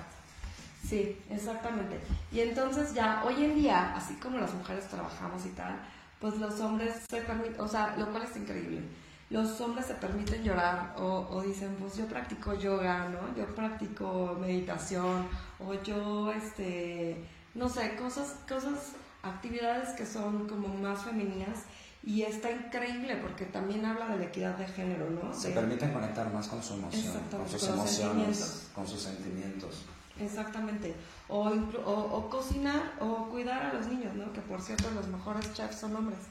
Sí, 0.88 1.22
exactamente. 1.30 2.00
Y 2.32 2.40
entonces 2.40 2.94
ya 2.94 3.22
hoy 3.24 3.44
en 3.44 3.54
día, 3.54 3.94
así 3.94 4.14
como 4.14 4.38
las 4.38 4.52
mujeres 4.54 4.88
trabajamos 4.88 5.46
y 5.46 5.50
tal, 5.50 5.78
pues 6.20 6.34
los 6.38 6.58
hombres 6.58 6.96
se 7.08 7.20
permiten, 7.20 7.60
o 7.60 7.68
sea, 7.68 7.94
lo 7.96 8.10
cual 8.10 8.24
es 8.24 8.36
increíble 8.36 8.82
los 9.30 9.60
hombres 9.60 9.86
se 9.86 9.94
permiten 9.94 10.42
llorar 10.42 10.94
o, 10.96 11.42
dicen, 11.42 11.76
pues 11.78 11.96
yo 11.96 12.06
practico 12.06 12.54
yoga, 12.54 13.08
¿no? 13.08 13.36
Yo 13.36 13.46
practico 13.54 14.36
meditación 14.40 15.26
o 15.58 15.74
yo, 15.82 16.32
este, 16.32 17.24
no 17.54 17.68
sé, 17.68 17.94
cosas, 17.96 18.36
cosas, 18.48 18.92
actividades 19.22 19.90
que 19.90 20.06
son 20.06 20.48
como 20.48 20.68
más 20.68 21.02
femeninas 21.02 21.64
y 22.02 22.22
está 22.22 22.50
increíble 22.50 23.16
porque 23.16 23.44
también 23.44 23.84
habla 23.84 24.08
de 24.08 24.18
la 24.18 24.24
equidad 24.24 24.56
de 24.56 24.66
género, 24.66 25.10
¿no? 25.10 25.34
Se 25.34 25.50
permiten 25.50 25.92
conectar 25.92 26.32
más 26.32 26.48
con 26.48 26.62
su 26.62 26.74
emoción, 26.74 27.20
con 27.30 27.48
sus 27.48 27.68
emociones, 27.68 28.70
con 28.74 28.86
sus 28.86 29.02
sentimientos. 29.02 29.84
Exactamente. 30.20 30.94
O, 31.28 31.48
o, 31.48 31.92
o, 31.92 32.30
cocinar 32.30 32.94
o 33.00 33.28
cuidar 33.28 33.62
a 33.62 33.72
los 33.74 33.86
niños, 33.88 34.14
¿no? 34.14 34.32
Que 34.32 34.40
por 34.40 34.60
cierto 34.60 34.90
los 34.92 35.06
mejores 35.08 35.52
chefs 35.52 35.80
son 35.80 35.96
hombres. 35.96 36.18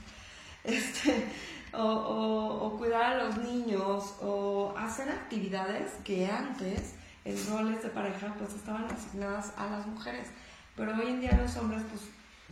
Este, 0.64 1.26
o, 1.78 2.76
cuidar 2.78 3.14
a 3.14 3.24
los 3.24 3.38
niños, 3.38 4.16
o 4.22 4.74
hacer 4.78 5.10
actividades 5.10 5.94
que 6.04 6.28
antes 6.28 6.96
en 7.26 7.36
roles 7.50 7.84
de 7.84 7.90
pareja 7.90 8.34
pues 8.38 8.54
estaban 8.54 8.86
asignadas 8.86 9.54
a 9.58 9.68
las 9.68 9.86
mujeres. 9.86 10.28
Pero 10.76 10.96
hoy 10.96 11.08
en 11.08 11.22
día 11.22 11.40
los 11.42 11.56
hombres 11.58 11.84
pues 11.90 12.04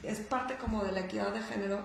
es 0.04 0.26
parte 0.26 0.56
como 0.56 0.84
de 0.84 0.92
la 0.92 1.02
equidad 1.02 1.34
de 1.34 1.42
género 1.42 1.80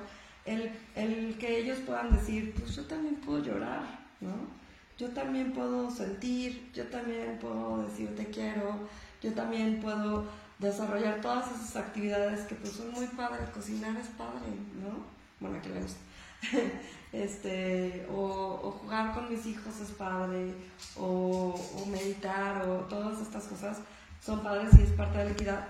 el, 0.45 0.73
el 0.95 1.37
que 1.39 1.59
ellos 1.59 1.79
puedan 1.87 2.11
decir, 2.11 2.55
pues 2.59 2.75
yo 2.75 2.85
también 2.87 3.17
puedo 3.17 3.43
llorar, 3.43 3.83
¿no? 4.21 4.61
Yo 4.99 5.09
también 5.11 5.53
puedo 5.53 5.91
sentir, 5.91 6.71
yo 6.75 6.87
también 6.89 7.39
puedo 7.41 7.83
decir 7.85 8.15
te 8.17 8.27
quiero, 8.27 8.89
yo 9.23 9.33
también 9.33 9.81
puedo 9.81 10.25
desarrollar 10.59 11.21
todas 11.21 11.51
esas 11.51 11.77
actividades 11.77 12.41
que 12.47 12.55
pues 12.55 12.75
son 12.75 12.91
muy 12.93 13.07
padres, 13.07 13.49
cocinar 13.51 13.97
es 13.97 14.09
padre, 14.09 14.51
¿no? 14.83 15.05
Bueno, 15.41 15.61
que 15.63 15.71
le 15.71 15.81
gusta. 15.81 16.01
este, 17.13 18.07
o, 18.13 18.79
jugar 18.81 19.15
con 19.15 19.31
mis 19.31 19.45
hijos 19.47 19.81
es 19.81 19.91
padre, 19.91 20.55
o, 20.97 21.55
meditar, 21.91 22.69
o 22.69 22.87
todas 22.89 23.21
estas 23.21 23.45
cosas 23.45 23.79
son 24.25 24.43
padres 24.43 24.71
y 24.79 24.83
es 24.83 24.91
parte 24.91 25.19
de 25.19 25.25
la 25.25 25.31
equidad. 25.31 25.69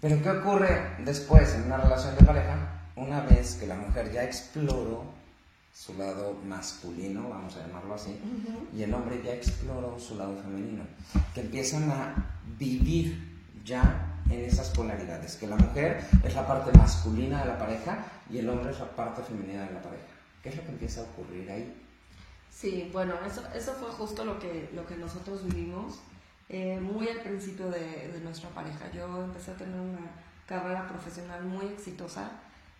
Pero 0.00 0.22
¿qué 0.22 0.30
ocurre 0.30 0.96
después 1.04 1.54
en 1.54 1.64
una 1.64 1.76
relación 1.78 2.16
de 2.16 2.24
pareja? 2.24 2.56
Una 2.96 3.20
vez 3.20 3.54
que 3.54 3.66
la 3.66 3.76
mujer 3.76 4.12
ya 4.12 4.24
exploró 4.24 5.04
su 5.72 5.94
lado 5.94 6.38
masculino, 6.46 7.28
vamos 7.28 7.56
a 7.56 7.66
llamarlo 7.66 7.94
así, 7.94 8.18
y 8.76 8.82
el 8.82 8.92
hombre 8.92 9.22
ya 9.24 9.32
exploró 9.32 9.98
su 9.98 10.16
lado 10.16 10.36
femenino, 10.42 10.84
que 11.34 11.40
empiezan 11.40 11.90
a 11.90 12.14
vivir 12.58 13.32
ya 13.64 14.11
en 14.30 14.44
esas 14.44 14.70
polaridades, 14.70 15.36
que 15.36 15.46
la 15.46 15.56
mujer 15.56 16.04
es 16.24 16.34
la 16.34 16.46
parte 16.46 16.76
masculina 16.76 17.40
de 17.42 17.48
la 17.48 17.58
pareja 17.58 18.04
y 18.30 18.38
el 18.38 18.48
hombre 18.48 18.70
es 18.70 18.78
la 18.78 18.90
parte 18.90 19.22
femenina 19.22 19.66
de 19.66 19.74
la 19.74 19.82
pareja. 19.82 20.04
¿Qué 20.42 20.48
es 20.48 20.56
lo 20.56 20.62
que 20.62 20.70
empieza 20.70 21.00
a 21.00 21.04
ocurrir 21.04 21.50
ahí? 21.50 21.82
Sí, 22.50 22.90
bueno, 22.92 23.14
eso, 23.26 23.42
eso 23.54 23.72
fue 23.74 23.88
justo 23.90 24.24
lo 24.24 24.38
que, 24.38 24.70
lo 24.74 24.86
que 24.86 24.96
nosotros 24.96 25.44
vivimos 25.44 26.00
eh, 26.48 26.78
muy 26.80 27.08
al 27.08 27.20
principio 27.20 27.70
de, 27.70 28.08
de, 28.12 28.20
nuestra 28.20 28.50
pareja. 28.50 28.90
Yo 28.92 29.24
empecé 29.24 29.52
a 29.52 29.56
tener 29.56 29.80
una 29.80 30.10
carrera 30.46 30.86
profesional 30.86 31.44
muy 31.44 31.66
exitosa. 31.66 32.30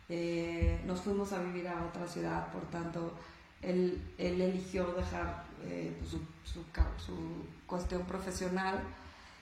Eh, 0.08 0.80
nos 0.84 1.00
fuimos 1.00 1.32
a 1.32 1.40
vivir 1.40 1.66
a 1.68 1.84
otra 1.84 2.06
ciudad, 2.06 2.52
por 2.52 2.62
tanto, 2.70 3.14
él, 3.62 4.02
él 4.18 4.40
eligió 4.40 4.92
dejar 4.92 5.44
eh, 5.64 5.96
pues, 5.98 6.10
su, 6.10 6.18
su, 6.44 6.64
su 7.04 7.46
cuestión 7.66 8.02
profesional 8.02 8.82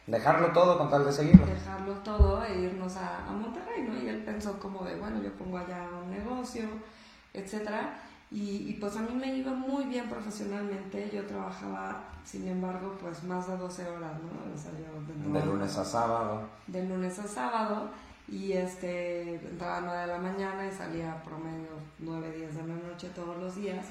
Dejarlo 0.06 0.48
todo 0.52 0.78
con 0.78 0.90
tal 0.90 1.04
de 1.04 1.12
seguirlo. 1.12 1.46
Dejarlo 1.46 1.94
todo 1.98 2.44
e 2.44 2.60
irnos 2.60 2.96
a, 2.96 3.26
a, 3.26 3.32
Monterrey, 3.32 3.82
¿no? 3.82 3.96
Y 3.96 4.08
él 4.08 4.24
pensó 4.24 4.58
como 4.58 4.84
de, 4.84 4.96
bueno, 4.96 5.22
yo 5.22 5.32
pongo 5.34 5.58
allá 5.58 5.86
un 6.02 6.10
negocio, 6.10 6.64
etcétera. 7.32 8.00
Y, 8.30 8.68
y, 8.68 8.72
pues 8.80 8.96
a 8.96 9.02
mí 9.02 9.12
me 9.14 9.34
iba 9.36 9.52
muy 9.52 9.84
bien 9.84 10.08
profesionalmente. 10.08 11.10
Yo 11.12 11.26
trabajaba, 11.26 12.04
sin 12.24 12.46
embargo, 12.46 12.96
pues 13.00 13.24
más 13.24 13.48
de 13.48 13.56
12 13.56 13.88
horas, 13.88 14.12
¿no? 14.22 15.32
de, 15.32 15.46
lunes 15.46 15.76
a 15.76 15.84
sábado. 15.84 16.42
De 16.66 16.84
lunes 16.84 17.18
a 17.18 17.26
sábado. 17.26 17.90
Y 18.28 18.52
este, 18.52 19.34
entraba 19.34 19.78
a 19.78 19.80
9 19.80 20.00
de 20.00 20.06
la 20.06 20.18
mañana 20.18 20.66
y 20.66 20.70
salía 20.70 21.20
promedio 21.24 21.70
9, 21.98 22.32
10 22.36 22.54
de 22.54 22.62
la 22.62 22.74
noche 22.74 23.08
todos 23.14 23.36
los 23.36 23.56
días. 23.56 23.84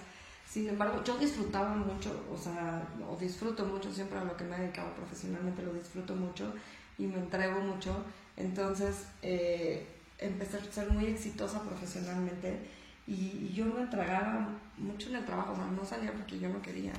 Sin 0.49 0.67
embargo, 0.67 1.03
yo 1.03 1.15
disfrutaba 1.19 1.75
mucho, 1.75 2.25
o 2.33 2.35
sea, 2.35 2.81
o 3.07 3.15
disfruto 3.15 3.65
mucho 3.65 3.93
siempre 3.93 4.17
a 4.17 4.23
lo 4.23 4.35
que 4.35 4.43
me 4.43 4.55
he 4.55 4.61
dedicado 4.61 4.91
profesionalmente, 4.95 5.61
lo 5.61 5.73
disfruto 5.73 6.15
mucho 6.15 6.51
y 6.97 7.05
me 7.05 7.19
entrego 7.19 7.59
mucho. 7.61 8.03
Entonces, 8.35 9.05
eh, 9.21 9.85
empecé 10.17 10.57
a 10.57 10.63
ser 10.63 10.89
muy 10.89 11.05
exitosa 11.05 11.61
profesionalmente 11.61 12.67
y, 13.05 13.53
yo 13.53 13.65
me 13.65 13.81
entregaba 13.81 14.49
mucho 14.77 15.09
en 15.09 15.17
el 15.17 15.25
trabajo, 15.25 15.53
o 15.53 15.55
sea, 15.55 15.65
no 15.65 15.85
salía 15.85 16.13
porque 16.13 16.39
yo 16.39 16.49
no 16.49 16.63
quería. 16.63 16.93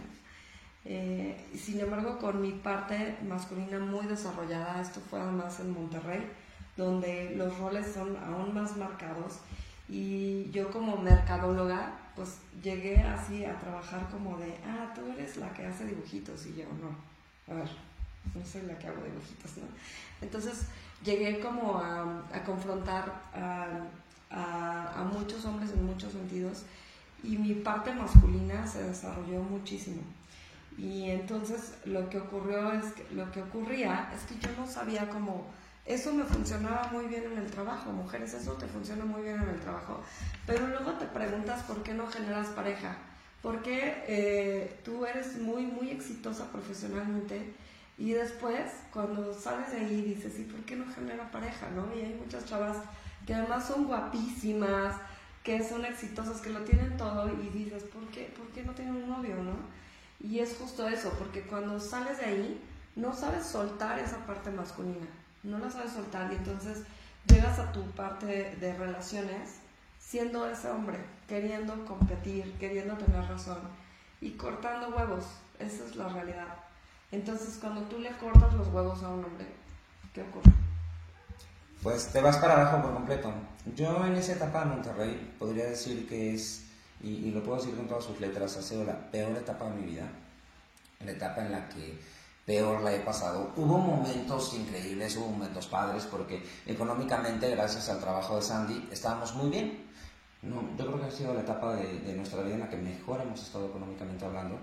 Eh, 0.85 1.49
sin 1.57 1.81
embargo, 1.81 2.19
con 2.21 2.41
mi 2.41 2.53
parte 2.53 3.17
masculina 3.27 3.81
muy 3.81 4.07
desarrollada, 4.07 4.81
esto 4.81 5.01
fue 5.01 5.21
además 5.21 5.59
en 5.59 5.73
Monterrey, 5.73 6.23
donde 6.77 7.35
los 7.37 7.59
roles 7.59 7.93
son 7.93 8.17
aún 8.17 8.55
más 8.55 8.77
marcados 8.77 9.41
y 9.91 10.49
yo 10.51 10.71
como 10.71 10.97
mercadóloga 10.97 11.93
pues 12.15 12.39
llegué 12.63 12.99
así 12.99 13.45
a 13.45 13.59
trabajar 13.59 14.09
como 14.09 14.39
de, 14.39 14.55
ah, 14.65 14.93
tú 14.95 15.01
eres 15.13 15.37
la 15.37 15.53
que 15.53 15.67
hace 15.67 15.87
dibujitos 15.87 16.47
y 16.47 16.55
yo 16.55 16.65
no, 16.81 17.53
a 17.53 17.57
ver, 17.57 17.69
no 18.35 18.45
soy 18.47 18.63
la 18.63 18.79
que 18.79 18.87
hago 18.87 19.03
dibujitos, 19.03 19.57
¿no? 19.57 19.65
Entonces 20.21 20.67
llegué 21.05 21.41
como 21.41 21.79
a, 21.79 22.23
confrontar 22.45 23.13
a, 23.35 23.87
muchos 25.13 25.45
hombres 25.45 25.73
en 25.73 25.85
muchos 25.85 26.13
sentidos 26.13 26.63
y 27.25 27.37
mi 27.37 27.55
parte 27.55 27.93
masculina 27.93 28.67
se 28.67 28.85
desarrolló 28.85 29.43
muchísimo. 29.43 30.03
Y 30.79 31.11
entonces 31.11 31.75
lo 31.85 32.09
que 32.09 32.19
ocurrió 32.19 32.73
es 32.73 32.85
lo 33.13 33.31
que 33.33 33.43
ocurría 33.43 34.11
es 34.15 34.23
que 34.23 34.39
yo 34.39 34.55
no 34.57 34.67
sabía 34.67 35.09
cómo 35.09 35.47
eso 35.87 36.13
me 36.13 36.25
funcionaba 36.25 36.89
muy 36.93 37.07
bien 37.07 37.25
en 37.25 37.39
el 37.39 37.51
trabajo, 37.51 37.91
mujeres, 37.91 38.35
eso 38.35 38.53
te 38.53 38.67
funciona 38.67 39.05
muy 39.05 39.23
bien 39.23 39.37
en 39.43 39.49
el 39.49 39.61
trabajo. 39.61 40.03
Pero 40.47 40.67
luego 40.69 40.93
te 40.93 41.07
preguntas 41.07 41.63
por 41.65 41.83
qué 41.83 41.95
no 41.95 42.07
generas 42.07 42.49
pareja, 42.49 42.97
porque 43.43 44.05
eh, 44.07 44.81
tú 44.85 45.07
eres 45.07 45.39
muy, 45.39 45.65
muy 45.65 45.91
exitosa 45.91 46.51
profesionalmente 46.53 47.55
y 47.99 48.13
después 48.13 48.71
cuando 48.93 49.35
sales 49.35 49.73
de 49.73 49.79
ahí 49.79 50.03
dices, 50.03 50.39
¿y 50.39 50.45
por 50.45 50.61
qué 50.61 50.77
no 50.77 50.85
genera 50.95 51.31
pareja? 51.31 51.69
¿no? 51.71 51.95
Y 51.95 52.05
hay 52.05 52.15
muchas 52.15 52.45
chavas 52.45 52.77
que 53.27 53.35
además 53.35 53.67
son 53.67 53.87
guapísimas, 53.87 54.97
que 55.43 55.67
son 55.67 55.85
exitosas, 55.85 56.41
que 56.41 56.51
lo 56.51 56.61
tienen 56.61 56.97
todo 56.97 57.29
y 57.29 57.49
dices, 57.49 57.85
¿por 57.85 58.07
qué, 58.09 58.33
¿por 58.37 58.47
qué 58.49 58.63
no 58.63 58.73
tienen 58.73 58.97
un 58.97 59.09
novio? 59.09 59.37
¿no? 59.37 59.57
Y 60.21 60.39
es 60.41 60.57
justo 60.57 60.87
eso, 60.89 61.13
porque 61.19 61.43
cuando 61.43 61.81
sales 61.81 62.19
de 62.19 62.27
ahí 62.27 62.61
no 62.97 63.15
sabes 63.15 63.47
soltar 63.47 63.99
esa 63.99 64.19
parte 64.27 64.51
masculina 64.51 65.07
no 65.43 65.59
la 65.59 65.71
sabes 65.71 65.93
soltar 65.93 66.33
y 66.33 66.37
entonces 66.37 66.83
llegas 67.27 67.59
a 67.59 67.73
tu 67.73 67.83
parte 67.93 68.57
de, 68.61 68.75
relaciones 68.75 69.57
siendo 69.99 70.49
ese 70.49 70.69
hombre, 70.69 70.99
queriendo 71.29 71.85
competir, 71.85 72.53
queriendo 72.59 72.95
tener 72.97 73.25
razón 73.27 73.59
y 74.21 74.33
cortando 74.33 74.95
huevos. 74.97 75.25
Esa 75.59 75.85
es 75.85 75.97
la 75.97 76.09
realidad. 76.09 76.57
Entonces, 77.13 77.59
cuando 77.61 77.83
tú 77.83 77.99
le 77.99 78.11
cortas 78.17 78.55
los 78.55 78.69
huevos 78.69 79.03
a 79.03 79.09
un 79.09 79.25
hombre, 79.25 79.47
¿qué 80.15 80.23
ocurre? 80.23 80.53
Pues 81.83 82.09
te 82.09 82.21
vas 82.21 82.39
para 82.39 82.55
abajo 82.55 82.83
por 82.83 82.95
completo. 82.95 83.33
Yo 83.75 84.05
en 84.07 84.15
esa 84.15 84.33
etapa 84.33 84.61
de 84.61 84.67
Monterrey 84.67 85.35
podría 85.39 85.67
decir 85.67 86.09
que 86.09 86.35
es, 86.35 86.67
y, 87.03 87.09
y 87.09 87.31
lo 87.31 87.43
puedo 87.43 87.59
decir 87.59 87.77
con 87.77 87.89
todas 87.89 88.05
sus 88.05 88.21
letras, 88.21 88.57
ha 88.57 88.63
sido 88.63 88.85
la 88.85 89.11
peor 89.11 89.37
etapa 89.37 89.67
de 89.67 89.77
mi 89.77 89.87
vida. 89.87 90.09
La 91.05 91.13
etapa 91.13 91.45
en 91.45 91.53
la 91.53 91.69
que 91.69 91.99
peor 92.51 92.83
la 92.83 92.93
he 92.93 92.99
pasado. 92.99 93.53
Hubo 93.55 93.79
momentos 93.79 94.53
increíbles, 94.55 95.17
hubo 95.17 95.29
momentos 95.29 95.69
padres, 95.69 96.03
porque 96.11 96.43
económicamente, 96.67 97.49
gracias 97.49 97.89
al 97.91 98.01
trabajo 98.01 98.35
de 98.35 98.43
Sandy, 98.43 98.89
estábamos 98.91 99.37
muy 99.37 99.51
bien. 99.51 99.87
Yo 100.43 100.85
creo 100.85 100.99
que 100.99 101.07
ha 101.07 101.11
sido 101.13 101.33
la 101.33 101.43
etapa 101.43 101.77
de, 101.77 102.13
nuestra 102.13 102.43
vida 102.43 102.55
en 102.55 102.61
la 102.61 102.69
que 102.69 102.77
mejor 102.77 103.21
hemos 103.21 103.41
estado 103.41 103.69
económicamente 103.69 104.25
hablando. 104.25 104.59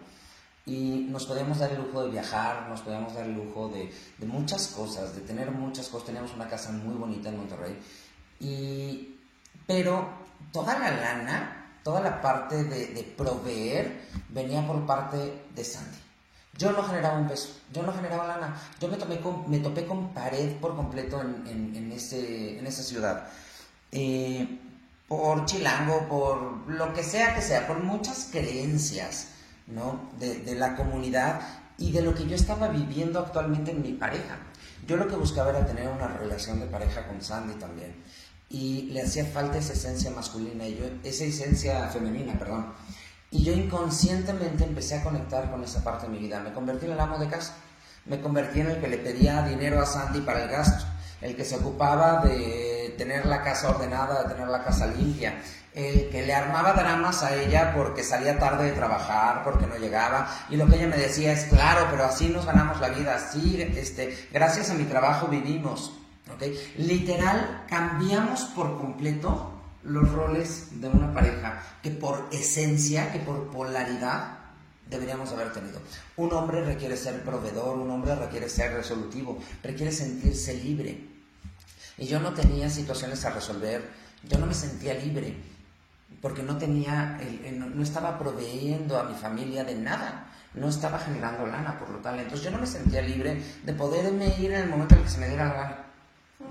Y 0.65 1.08
nos 1.10 1.26
podíamos 1.28 1.60
dar 1.60 1.71
el 1.71 1.78
lujo 1.78 2.04
de 2.04 2.10
viajar, 2.10 2.67
nos 2.67 2.82
podíamos 2.82 3.13
dar 3.13 3.26
el 3.26 3.36
lujo 3.36 3.69
de, 3.69 3.89
de 4.17 4.26
muchas 4.26 4.67
cosas, 4.67 5.15
de 5.15 5.21
tener 5.21 5.50
muchas 5.52 5.88
cosas. 5.88 6.08
Teníamos 6.08 6.34
una 6.34 6.50
casa 6.50 6.73
muy 6.73 6.95
bonita 6.95 7.30
en 7.30 7.38
Monterrey. 7.38 7.80
Y, 8.41 9.15
pero 9.65 10.10
toda 10.52 10.78
la 10.78 10.91
lana 10.91 11.58
toda 11.84 12.02
la 12.02 12.21
parte 12.21 12.65
de, 12.65 13.02
proveer 13.15 14.02
venía 14.28 14.67
por 14.67 14.86
parte 14.86 15.45
de 15.56 15.63
Sandy. 15.63 16.07
Yo 16.58 16.72
no 16.72 16.84
generaba 16.84 17.20
un 17.20 17.28
peso, 17.28 17.50
yo 17.72 17.84
no 17.84 17.93
generaba 17.93 18.28
lana, 18.28 18.60
yo 18.80 18.88
me, 18.88 18.98
tomé 18.98 19.20
me 19.48 19.60
topé 19.60 19.86
con 19.86 20.13
pared 20.13 20.56
por 20.58 20.76
completo 20.76 21.22
en, 21.22 21.91
esa 21.91 22.84
ciudad. 22.84 23.28
Eh, 23.91 24.60
por 25.08 25.46
chilango, 25.46 26.08
por 26.08 26.70
lo 26.70 26.93
que 26.93 27.04
sea 27.04 27.34
que 27.34 27.41
sea, 27.41 27.65
por 27.67 27.82
muchas 27.82 28.30
creencias 28.32 29.30
¿no? 29.67 30.10
de, 30.20 30.56
la 30.56 30.76
comunidad 30.76 31.41
y 31.78 31.91
de 31.91 32.02
lo 32.02 32.13
que 32.13 32.26
yo 32.28 32.36
estaba 32.36 32.67
viviendo 32.67 33.20
actualmente 33.20 33.72
en 33.72 33.82
mi 33.82 33.93
pareja. 33.93 34.38
Yo 34.86 34.98
lo 34.98 35.08
que 35.08 35.15
buscaba 35.15 35.52
era 35.52 35.65
tener 35.65 35.88
una 35.88 36.08
relación 36.08 36.60
de 36.60 36.65
pareja 36.65 37.08
con 37.08 37.22
Sandy 37.22 37.56
también. 37.56 37.96
Y 38.50 38.84
le 38.91 39.02
hacía 39.02 39.26
falta 39.26 39.58
esa 39.58 39.74
esencia 39.74 40.10
masculina, 40.12 40.63
esa 41.04 41.26
esencia 41.26 41.88
femenina, 41.89 42.38
perdón. 42.39 42.74
Y 43.32 43.44
yo 43.44 43.54
inconscientemente 43.54 44.63
empecé 44.63 44.96
a 44.96 45.04
conectar 45.04 45.52
con 45.52 45.63
esa 45.63 45.84
parte 45.84 46.06
de 46.06 46.13
mi 46.13 46.20
vida. 46.20 46.40
Me 46.40 46.54
convertí 46.54 46.86
en 46.86 46.94
el 46.94 47.00
amo 47.00 47.18
de 47.18 47.28
casa. 47.28 47.56
Me 48.06 48.22
convertí 48.22 48.62
en 48.62 48.68
el 48.68 48.80
que 48.80 48.88
le 48.88 48.98
pedía 48.98 49.44
dinero 49.44 49.82
a 49.82 49.86
Sandy 49.86 50.22
para 50.22 50.44
el 50.44 50.50
gasto. 50.50 50.86
El 51.20 51.36
que 51.36 51.44
se 51.44 51.58
ocupaba 51.58 52.22
de 52.24 52.96
tener 52.98 53.26
la 53.26 53.44
casa 53.44 53.70
ordenada, 53.70 54.24
de 54.24 54.34
tener 54.34 54.48
la 54.48 54.63
casa 54.63 54.88
limpia, 54.88 55.42
el 55.74 56.10
que 56.10 56.26
le 56.26 56.34
armaba 56.34 56.74
dramas 56.74 57.24
a 57.24 57.36
ella 57.36 57.74
porque 57.76 58.04
salía 58.04 58.38
tarde 58.40 58.66
de 58.66 58.72
trabajar, 58.72 59.44
porque 59.44 59.68
no 59.68 59.78
llegaba, 59.78 60.30
y 60.50 60.58
lo 60.58 60.68
que 60.68 60.76
ella 60.76 60.88
me 60.88 60.98
decía 60.98 61.32
es, 61.32 61.46
claro, 61.46 61.88
pero 61.90 62.06
así 62.06 62.30
nos 62.30 62.46
ganamos 62.46 62.80
la 62.80 62.90
vida, 62.90 63.16
así, 63.16 63.60
este, 63.76 64.16
gracias 64.32 64.70
a 64.70 64.74
mi 64.76 64.86
trabajo 64.86 65.28
vivimos, 65.28 65.94
Literal, 66.78 67.63
cambiamos 67.68 68.44
por 68.56 68.78
completo 68.78 69.57
los 69.88 70.12
roles 70.12 70.82
de 70.82 70.88
una 70.88 71.13
pareja 71.13 71.62
que 71.82 71.91
por 71.91 72.28
esencia, 72.32 73.12
que 73.12 73.19
por 73.19 73.50
polaridad 73.50 74.38
deberíamos 74.89 75.32
haber 75.32 75.52
tenido. 75.54 75.80
Un 76.15 76.34
hombre 76.34 76.63
requiere 76.63 76.95
ser 76.95 77.23
proveedor, 77.23 77.78
un 77.78 77.89
hombre 77.89 78.15
requiere 78.15 78.50
ser 78.50 78.73
resolutivo, 78.73 79.39
requiere 79.63 79.91
sentirse 79.91 80.54
libre. 80.54 81.06
Y 81.97 82.06
yo 82.06 82.19
no 82.19 82.34
tenía 82.34 82.69
situaciones 82.69 83.26
a 83.26 83.32
resolver, 83.32 83.89
yo 84.23 84.38
no 84.38 84.45
me 84.45 84.54
sentía 84.54 84.93
libre 84.93 85.36
porque 86.21 86.43
no 86.43 86.58
tenía, 86.58 87.19
no 87.73 87.84
estaba 87.84 88.17
proveyendo 88.17 89.00
a 89.00 89.04
mi 89.04 89.15
familia 89.15 89.63
de 89.63 89.76
nada, 89.76 90.28
no 90.54 90.69
estaba 90.69 90.97
generando 91.00 91.45
lana, 91.45 91.78
por 91.78 91.89
lo 91.89 92.00
tal. 92.00 92.19
Entonces 92.19 92.43
yo 92.43 92.52
no 92.52 92.58
me 92.58 92.67
sentía 92.67 93.02
libre 93.02 93.41
de 93.63 93.73
poderme 93.73 94.36
ir 94.39 94.52
en 94.52 94.62
el 94.62 94.69
momento 94.69 94.95
en 94.95 95.04
que 95.04 95.10
se 95.10 95.19
me 95.19 95.28
diera 95.28 95.45
la 95.45 95.54
gana. 95.54 95.84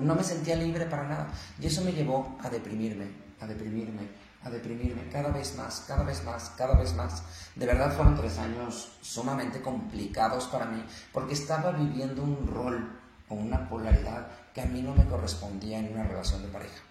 No 0.00 0.14
me 0.14 0.22
sentía 0.22 0.56
libre 0.56 0.86
para 0.86 1.04
nada. 1.04 1.28
Y 1.60 1.66
eso 1.66 1.82
me 1.82 1.92
llevó 1.92 2.38
a 2.42 2.50
deprimirme, 2.50 3.06
a 3.40 3.46
deprimirme, 3.46 4.08
a 4.42 4.50
deprimirme 4.50 5.08
cada 5.08 5.30
vez 5.30 5.56
más, 5.56 5.84
cada 5.86 6.04
vez 6.04 6.24
más, 6.24 6.50
cada 6.56 6.78
vez 6.78 6.94
más. 6.94 7.22
De 7.54 7.66
verdad 7.66 7.94
fueron 7.94 8.14
tres 8.14 8.38
años 8.38 8.92
sumamente 9.00 9.60
complicados 9.60 10.46
para 10.46 10.66
mí 10.66 10.84
porque 11.12 11.34
estaba 11.34 11.72
viviendo 11.72 12.22
un 12.22 12.46
rol 12.46 12.98
o 13.28 13.34
una 13.34 13.68
polaridad 13.68 14.28
que 14.54 14.62
a 14.62 14.66
mí 14.66 14.82
no 14.82 14.94
me 14.94 15.04
correspondía 15.06 15.78
en 15.78 15.92
una 15.92 16.04
relación 16.04 16.42
de 16.42 16.48
pareja. 16.48 16.82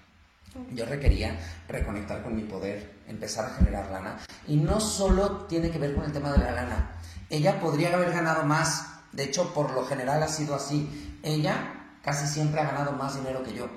Yo 0.72 0.86
requería 0.86 1.38
reconectar 1.68 2.24
con 2.24 2.36
mi 2.36 2.44
poder, 2.44 3.00
empezar 3.08 3.46
a 3.46 3.56
generar 3.56 3.92
lana. 3.92 4.18
Y 4.48 4.56
no 4.56 4.80
solo 4.80 5.46
tiene 5.48 5.70
que 5.70 5.80
ver 5.80 5.94
con 5.96 6.06
el 6.06 6.14
tema 6.14 6.32
de 6.32 6.38
la 6.38 6.52
lana. 6.52 6.92
Ella 7.30 7.60
podría 7.60 7.94
haber 7.94 8.12
ganado 8.12 8.44
más. 8.44 8.86
De 9.12 9.24
hecho, 9.24 9.54
por 9.54 9.72
lo 9.74 9.86
general 9.86 10.24
ha 10.24 10.28
sido 10.28 10.56
así. 10.56 11.20
Ella 11.24 11.98
casi 12.04 12.28
siempre 12.28 12.62
ha 12.62 12.66
ganado 12.66 12.94
más 12.94 13.16
dinero 13.16 13.44
que 13.44 13.54
yo. 13.54 13.68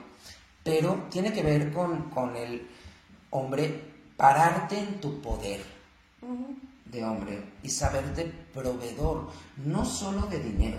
Pero 0.68 1.06
tiene 1.08 1.32
que 1.32 1.42
ver 1.42 1.72
con, 1.72 2.10
con 2.10 2.36
el 2.36 2.68
hombre 3.30 3.80
pararte 4.18 4.78
en 4.78 5.00
tu 5.00 5.18
poder 5.22 5.62
de 6.84 7.04
hombre 7.04 7.42
y 7.62 7.70
saberte 7.70 8.30
proveedor, 8.52 9.30
no 9.64 9.86
solo 9.86 10.26
de 10.26 10.38
dinero, 10.40 10.78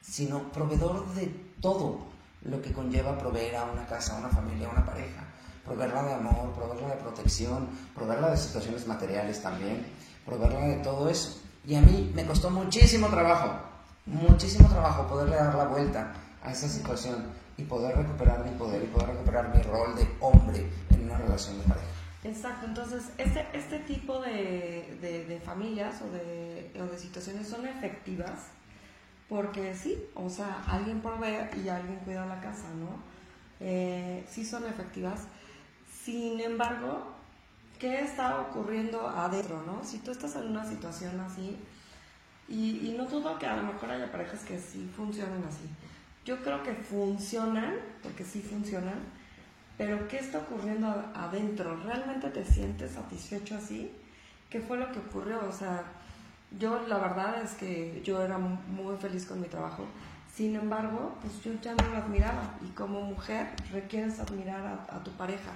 sino 0.00 0.52
proveedor 0.52 1.12
de 1.14 1.26
todo 1.60 2.06
lo 2.42 2.62
que 2.62 2.72
conlleva 2.72 3.18
proveer 3.18 3.56
a 3.56 3.64
una 3.64 3.84
casa, 3.84 4.14
a 4.14 4.20
una 4.20 4.28
familia, 4.28 4.68
a 4.68 4.74
una 4.74 4.86
pareja. 4.86 5.24
Proveerla 5.64 6.04
de 6.04 6.14
amor, 6.14 6.52
proveerla 6.52 6.94
de 6.94 7.02
protección, 7.02 7.68
proveerla 7.96 8.30
de 8.30 8.36
situaciones 8.36 8.86
materiales 8.86 9.42
también, 9.42 9.86
proveerla 10.24 10.60
de 10.60 10.76
todo 10.84 11.10
eso. 11.10 11.40
Y 11.66 11.74
a 11.74 11.80
mí 11.80 12.12
me 12.14 12.24
costó 12.24 12.48
muchísimo 12.48 13.08
trabajo, 13.08 13.58
muchísimo 14.06 14.68
trabajo 14.68 15.08
poderle 15.08 15.34
dar 15.34 15.56
la 15.56 15.64
vuelta 15.64 16.12
a 16.44 16.52
esa 16.52 16.68
situación 16.68 17.39
y 17.60 17.64
poder 17.64 17.96
recuperar 17.96 18.44
mi 18.44 18.56
poder 18.56 18.82
y 18.82 18.86
poder 18.86 19.10
recuperar 19.10 19.54
mi 19.54 19.62
rol 19.62 19.94
de 19.96 20.08
hombre 20.20 20.66
en 20.90 21.04
una 21.04 21.18
relación 21.18 21.58
de 21.58 21.64
pareja. 21.64 21.86
Exacto, 22.22 22.66
entonces 22.66 23.10
este, 23.18 23.46
este 23.54 23.78
tipo 23.80 24.20
de, 24.20 24.98
de, 25.00 25.40
familias 25.40 26.02
o 26.02 26.10
de, 26.10 26.70
o 26.80 26.84
de 26.84 26.98
situaciones 26.98 27.48
son 27.48 27.66
efectivas 27.66 28.48
porque 29.28 29.74
sí, 29.74 29.96
o 30.14 30.28
sea, 30.28 30.64
alguien 30.66 31.00
provee 31.00 31.48
y 31.64 31.68
alguien 31.68 31.98
cuida 32.04 32.26
la 32.26 32.40
casa, 32.40 32.66
¿no? 32.74 32.88
Eh, 33.60 34.26
sí 34.28 34.44
son 34.44 34.66
efectivas. 34.66 35.28
Sin 36.02 36.40
embargo, 36.40 37.14
¿qué 37.78 38.00
está 38.00 38.40
ocurriendo 38.40 39.08
adentro, 39.08 39.62
no? 39.62 39.84
Si 39.84 39.98
tú 39.98 40.10
estás 40.10 40.34
en 40.34 40.48
una 40.48 40.66
situación 40.68 41.20
así, 41.20 41.56
y, 42.48 42.88
y 42.88 42.94
no 42.98 43.04
dudo 43.04 43.38
que 43.38 43.46
a 43.46 43.56
lo 43.56 43.62
mejor 43.62 43.92
haya 43.92 44.10
parejas 44.10 44.40
que 44.40 44.58
sí 44.58 44.90
funcionen 44.96 45.44
así. 45.44 45.68
Yo 46.24 46.42
creo 46.42 46.62
que 46.62 46.74
funcionan, 46.74 47.74
porque 48.02 48.24
sí 48.24 48.42
funcionan, 48.42 49.00
pero 49.78 50.06
¿qué 50.08 50.18
está 50.18 50.38
ocurriendo 50.38 50.88
adentro? 51.14 51.74
¿Realmente 51.84 52.28
te 52.28 52.44
sientes 52.44 52.92
satisfecho 52.92 53.56
así? 53.56 53.90
¿Qué 54.50 54.60
fue 54.60 54.76
lo 54.76 54.92
que 54.92 54.98
ocurrió? 54.98 55.40
O 55.48 55.52
sea, 55.52 55.84
yo 56.58 56.86
la 56.86 56.98
verdad 56.98 57.42
es 57.42 57.52
que 57.52 58.02
yo 58.04 58.22
era 58.22 58.36
muy 58.36 58.96
feliz 58.98 59.24
con 59.24 59.40
mi 59.40 59.48
trabajo. 59.48 59.86
Sin 60.34 60.54
embargo, 60.54 61.16
pues 61.22 61.42
yo 61.42 61.52
ya 61.62 61.74
no 61.74 61.88
lo 61.88 61.96
admiraba. 61.96 62.54
Y 62.62 62.70
como 62.72 63.00
mujer 63.00 63.48
requieres 63.72 64.20
admirar 64.20 64.86
a, 64.90 65.02
tu 65.02 65.12
pareja. 65.12 65.52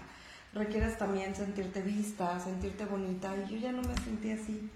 Requieres 0.54 0.96
también 0.96 1.34
sentirte 1.34 1.82
vista, 1.82 2.40
sentirte 2.40 2.86
bonita. 2.86 3.34
Y 3.36 3.52
yo 3.52 3.56
ya 3.58 3.72
no 3.72 3.82
me 3.82 3.94
sentí 3.96 4.30
así. 4.30 4.70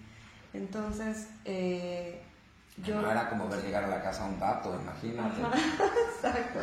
Entonces, 0.52 1.28
eh, 1.44 2.22
yo... 2.84 3.00
No 3.00 3.10
era 3.10 3.28
como 3.28 3.48
ver 3.48 3.62
llegar 3.62 3.84
a 3.84 3.88
la 3.88 4.02
casa 4.02 4.24
un 4.24 4.38
gato, 4.38 4.78
imagínate. 4.82 5.40
Exacto. 6.16 6.60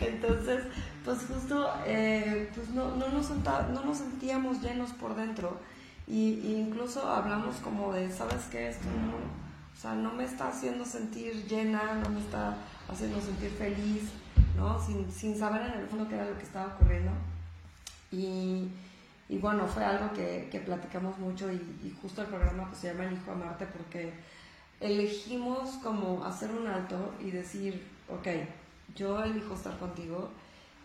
Entonces, 0.00 0.64
pues 1.04 1.18
justo, 1.26 1.72
eh, 1.86 2.50
pues 2.54 2.68
no, 2.70 2.96
no, 2.96 3.08
nos 3.08 3.30
no 3.30 3.84
nos 3.84 3.98
sentíamos 3.98 4.60
llenos 4.60 4.90
por 4.92 5.14
dentro 5.14 5.58
y, 6.06 6.56
incluso 6.58 7.08
hablamos 7.08 7.56
como 7.56 7.92
de, 7.92 8.10
¿sabes 8.10 8.44
qué? 8.50 8.68
Esto 8.68 8.84
no, 8.84 9.16
o 9.16 9.80
sea, 9.80 9.94
no 9.94 10.12
me 10.12 10.24
está 10.24 10.48
haciendo 10.48 10.84
sentir 10.84 11.46
llena, 11.46 11.94
no 12.02 12.10
me 12.10 12.20
está 12.20 12.56
haciendo 12.90 13.20
sentir 13.20 13.50
feliz, 13.50 14.10
¿no? 14.56 14.80
Sin, 14.80 15.10
sin 15.10 15.38
saber 15.38 15.62
en 15.62 15.80
el 15.80 15.86
fondo 15.86 16.08
qué 16.08 16.16
era 16.16 16.28
lo 16.28 16.36
que 16.36 16.44
estaba 16.44 16.74
ocurriendo. 16.74 17.12
Y, 18.10 18.68
y 19.28 19.38
bueno, 19.38 19.66
fue 19.66 19.84
algo 19.84 20.12
que, 20.12 20.48
que 20.50 20.60
platicamos 20.60 21.18
mucho 21.18 21.50
y, 21.50 21.56
y, 21.56 21.96
justo 22.02 22.22
el 22.22 22.28
programa 22.28 22.66
pues, 22.68 22.80
se 22.80 22.92
llama 22.92 23.04
El 23.04 23.14
Hijo 23.14 23.32
Amarte 23.32 23.66
porque 23.66 24.12
elegimos 24.82 25.70
como 25.82 26.24
hacer 26.24 26.50
un 26.50 26.66
alto 26.66 27.14
y 27.20 27.30
decir, 27.30 27.82
ok, 28.08 28.28
yo 28.94 29.22
elijo 29.22 29.54
estar 29.54 29.78
contigo 29.78 30.28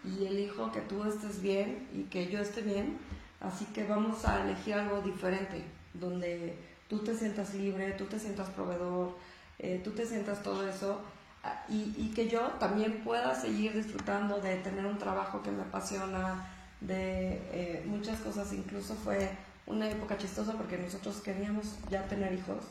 y 0.05 0.25
elijo 0.25 0.71
que 0.71 0.81
tú 0.81 1.03
estés 1.03 1.41
bien 1.41 1.89
y 1.93 2.03
que 2.03 2.29
yo 2.29 2.39
esté 2.39 2.61
bien 2.61 2.97
Así 3.39 3.65
que 3.65 3.83
vamos 3.83 4.25
a 4.25 4.43
elegir 4.43 4.73
algo 4.73 5.01
diferente, 5.01 5.63
donde 5.93 6.57
tú 6.87 6.99
te 6.99 7.15
sientas 7.15 7.53
libre, 7.53 7.91
tú 7.91 8.05
te 8.05 8.19
sientas 8.19 8.49
proveedor, 8.49 9.15
eh, 9.59 9.79
tú 9.83 9.91
te 9.91 10.05
sientas 10.05 10.41
todo 10.41 10.67
eso 10.67 11.01
ah, 11.43 11.63
y, 11.69 12.11
que 12.15 12.27
yo 12.27 12.41
también 12.59 13.03
pueda 13.03 13.35
seguir 13.35 13.73
disfrutando 13.73 14.39
de 14.41 14.55
tener 14.57 14.85
un 14.85 14.97
trabajo 14.97 15.43
que 15.43 15.51
me 15.51 15.61
apasiona, 15.63 16.51
de 16.81 17.41
eh, 17.51 17.83
muchas 17.85 18.19
cosas. 18.21 18.51
Incluso 18.53 18.95
fue 18.95 19.29
una 19.67 19.87
época 19.89 20.17
chistosa 20.17 20.53
porque 20.53 20.77
nosotros 20.77 21.21
queríamos 21.21 21.75
ya 21.91 22.07
tener 22.07 22.33
hijos 22.33 22.65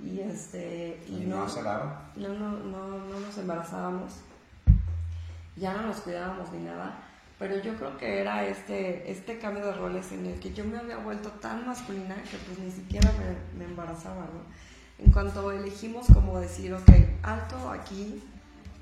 y 0.00 0.20
este 0.20 1.02
y, 1.08 1.26
no, 1.26 1.46
no, 1.46 2.28
no, 2.28 2.50
no, 2.50 2.98
no 2.98 3.20
nos 3.20 3.38
embarazábamos, 3.38 4.12
ya 5.56 5.74
no 5.74 5.82
nos 5.82 5.98
cuidábamos 5.98 6.52
ni 6.52 6.64
nada 6.64 7.04
pero 7.38 7.60
yo 7.60 7.74
creo 7.76 7.96
que 7.98 8.20
era 8.20 8.46
este, 8.46 9.10
este 9.10 9.38
cambio 9.38 9.66
de 9.66 9.72
roles 9.72 10.12
en 10.12 10.26
el 10.26 10.38
que 10.38 10.52
yo 10.52 10.64
me 10.64 10.78
había 10.78 10.98
vuelto 10.98 11.30
tan 11.30 11.66
masculina 11.66 12.14
que 12.30 12.36
pues 12.38 12.58
ni 12.58 12.70
siquiera 12.70 13.10
me, 13.12 13.58
me 13.58 13.70
embarazaba, 13.70 14.22
¿no? 14.22 15.04
En 15.04 15.10
cuanto 15.12 15.50
elegimos 15.50 16.06
como 16.06 16.38
decir, 16.38 16.72
ok, 16.72 16.88
alto 17.22 17.70
aquí, 17.70 18.22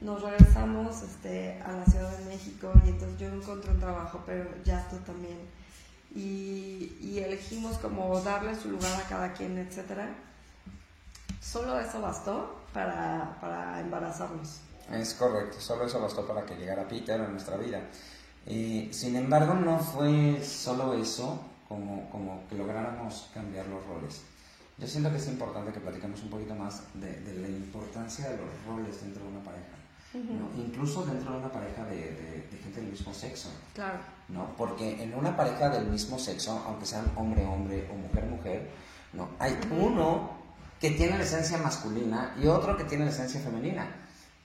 nos 0.03 0.21
regresamos 0.21 1.03
este, 1.03 1.61
a 1.63 1.73
la 1.73 1.87
Ciudad 1.87 2.17
de 2.19 2.25
México 2.27 2.73
y 2.85 2.91
entonces 2.91 3.19
yo 3.19 3.29
encontré 3.29 3.71
un 3.71 3.81
trabajo, 3.81 4.23
pero 4.27 4.51
ya 4.65 4.87
tú 4.91 4.97
también. 4.99 5.39
Y, 6.15 6.99
y 7.01 7.21
elegimos 7.25 7.79
como 7.79 8.21
darle 8.21 8.55
su 8.55 8.71
lugar 8.71 8.93
a 9.01 9.09
cada 9.09 9.33
quien, 9.33 9.57
etc. 9.57 10.03
Solo 11.43 11.79
eso 11.79 12.01
bastó 12.01 12.61
para, 12.73 13.37
para 13.41 13.81
embarazarnos. 13.81 14.61
Es 14.91 15.15
correcto, 15.15 15.61
solo 15.61 15.87
eso 15.87 16.01
bastó 16.01 16.27
para 16.27 16.47
que 16.47 16.55
llegara 16.55 16.87
Peter 16.87 17.21
a 17.21 17.29
nuestra 17.29 17.57
vida 17.57 17.83
sin 18.47 19.17
embargo, 19.17 19.55
no 19.55 19.79
fue 19.79 20.43
solo 20.43 20.95
eso 20.95 21.41
como, 21.69 22.11
como 22.11 22.47
que 22.49 22.57
lográramos 22.57 23.31
cambiar 23.33 23.67
los 23.67 23.85
roles. 23.87 24.23
Yo 24.79 24.87
siento 24.87 25.11
que 25.11 25.17
es 25.17 25.29
importante 25.29 25.73
que 25.73 25.81
platiquemos 25.81 26.23
un 26.23 26.31
poquito 26.31 26.55
más 26.55 26.83
de, 26.95 27.21
de 27.21 27.35
la 27.35 27.49
importancia 27.49 28.29
de 28.31 28.39
los 28.39 28.49
roles 28.67 29.01
dentro 29.01 29.23
de 29.23 29.29
una 29.29 29.45
pareja. 29.45 29.67
¿no? 30.15 30.63
Incluso 30.63 31.05
dentro 31.07 31.33
de 31.33 31.39
una 31.39 31.51
pareja 31.51 31.85
de, 31.85 31.97
de, 32.51 32.59
gente 32.63 32.81
del 32.81 32.91
mismo 32.91 33.15
sexo. 33.15 33.49
Claro. 33.75 33.99
¿no? 34.29 34.55
Porque 34.57 35.03
en 35.03 35.15
una 35.15 35.37
pareja 35.37 35.71
del 35.71 35.87
mismo 35.87 36.19
sexo, 36.19 36.63
aunque 36.67 36.85
sean 36.85 37.11
hombre-hombre 37.17 37.89
o 37.91 37.95
mujer-mujer, 37.95 38.71
¿no? 39.13 39.29
hay 39.39 39.59
uno 39.71 40.42
que 40.83 40.91
tiene 40.91 41.17
la 41.17 41.23
esencia 41.23 41.59
masculina 41.59 42.35
y 42.43 42.49
otro 42.49 42.77
que 42.77 42.83
tiene 42.83 43.05
la 43.05 43.13
esencia 43.13 43.41
femenina. 43.41 43.87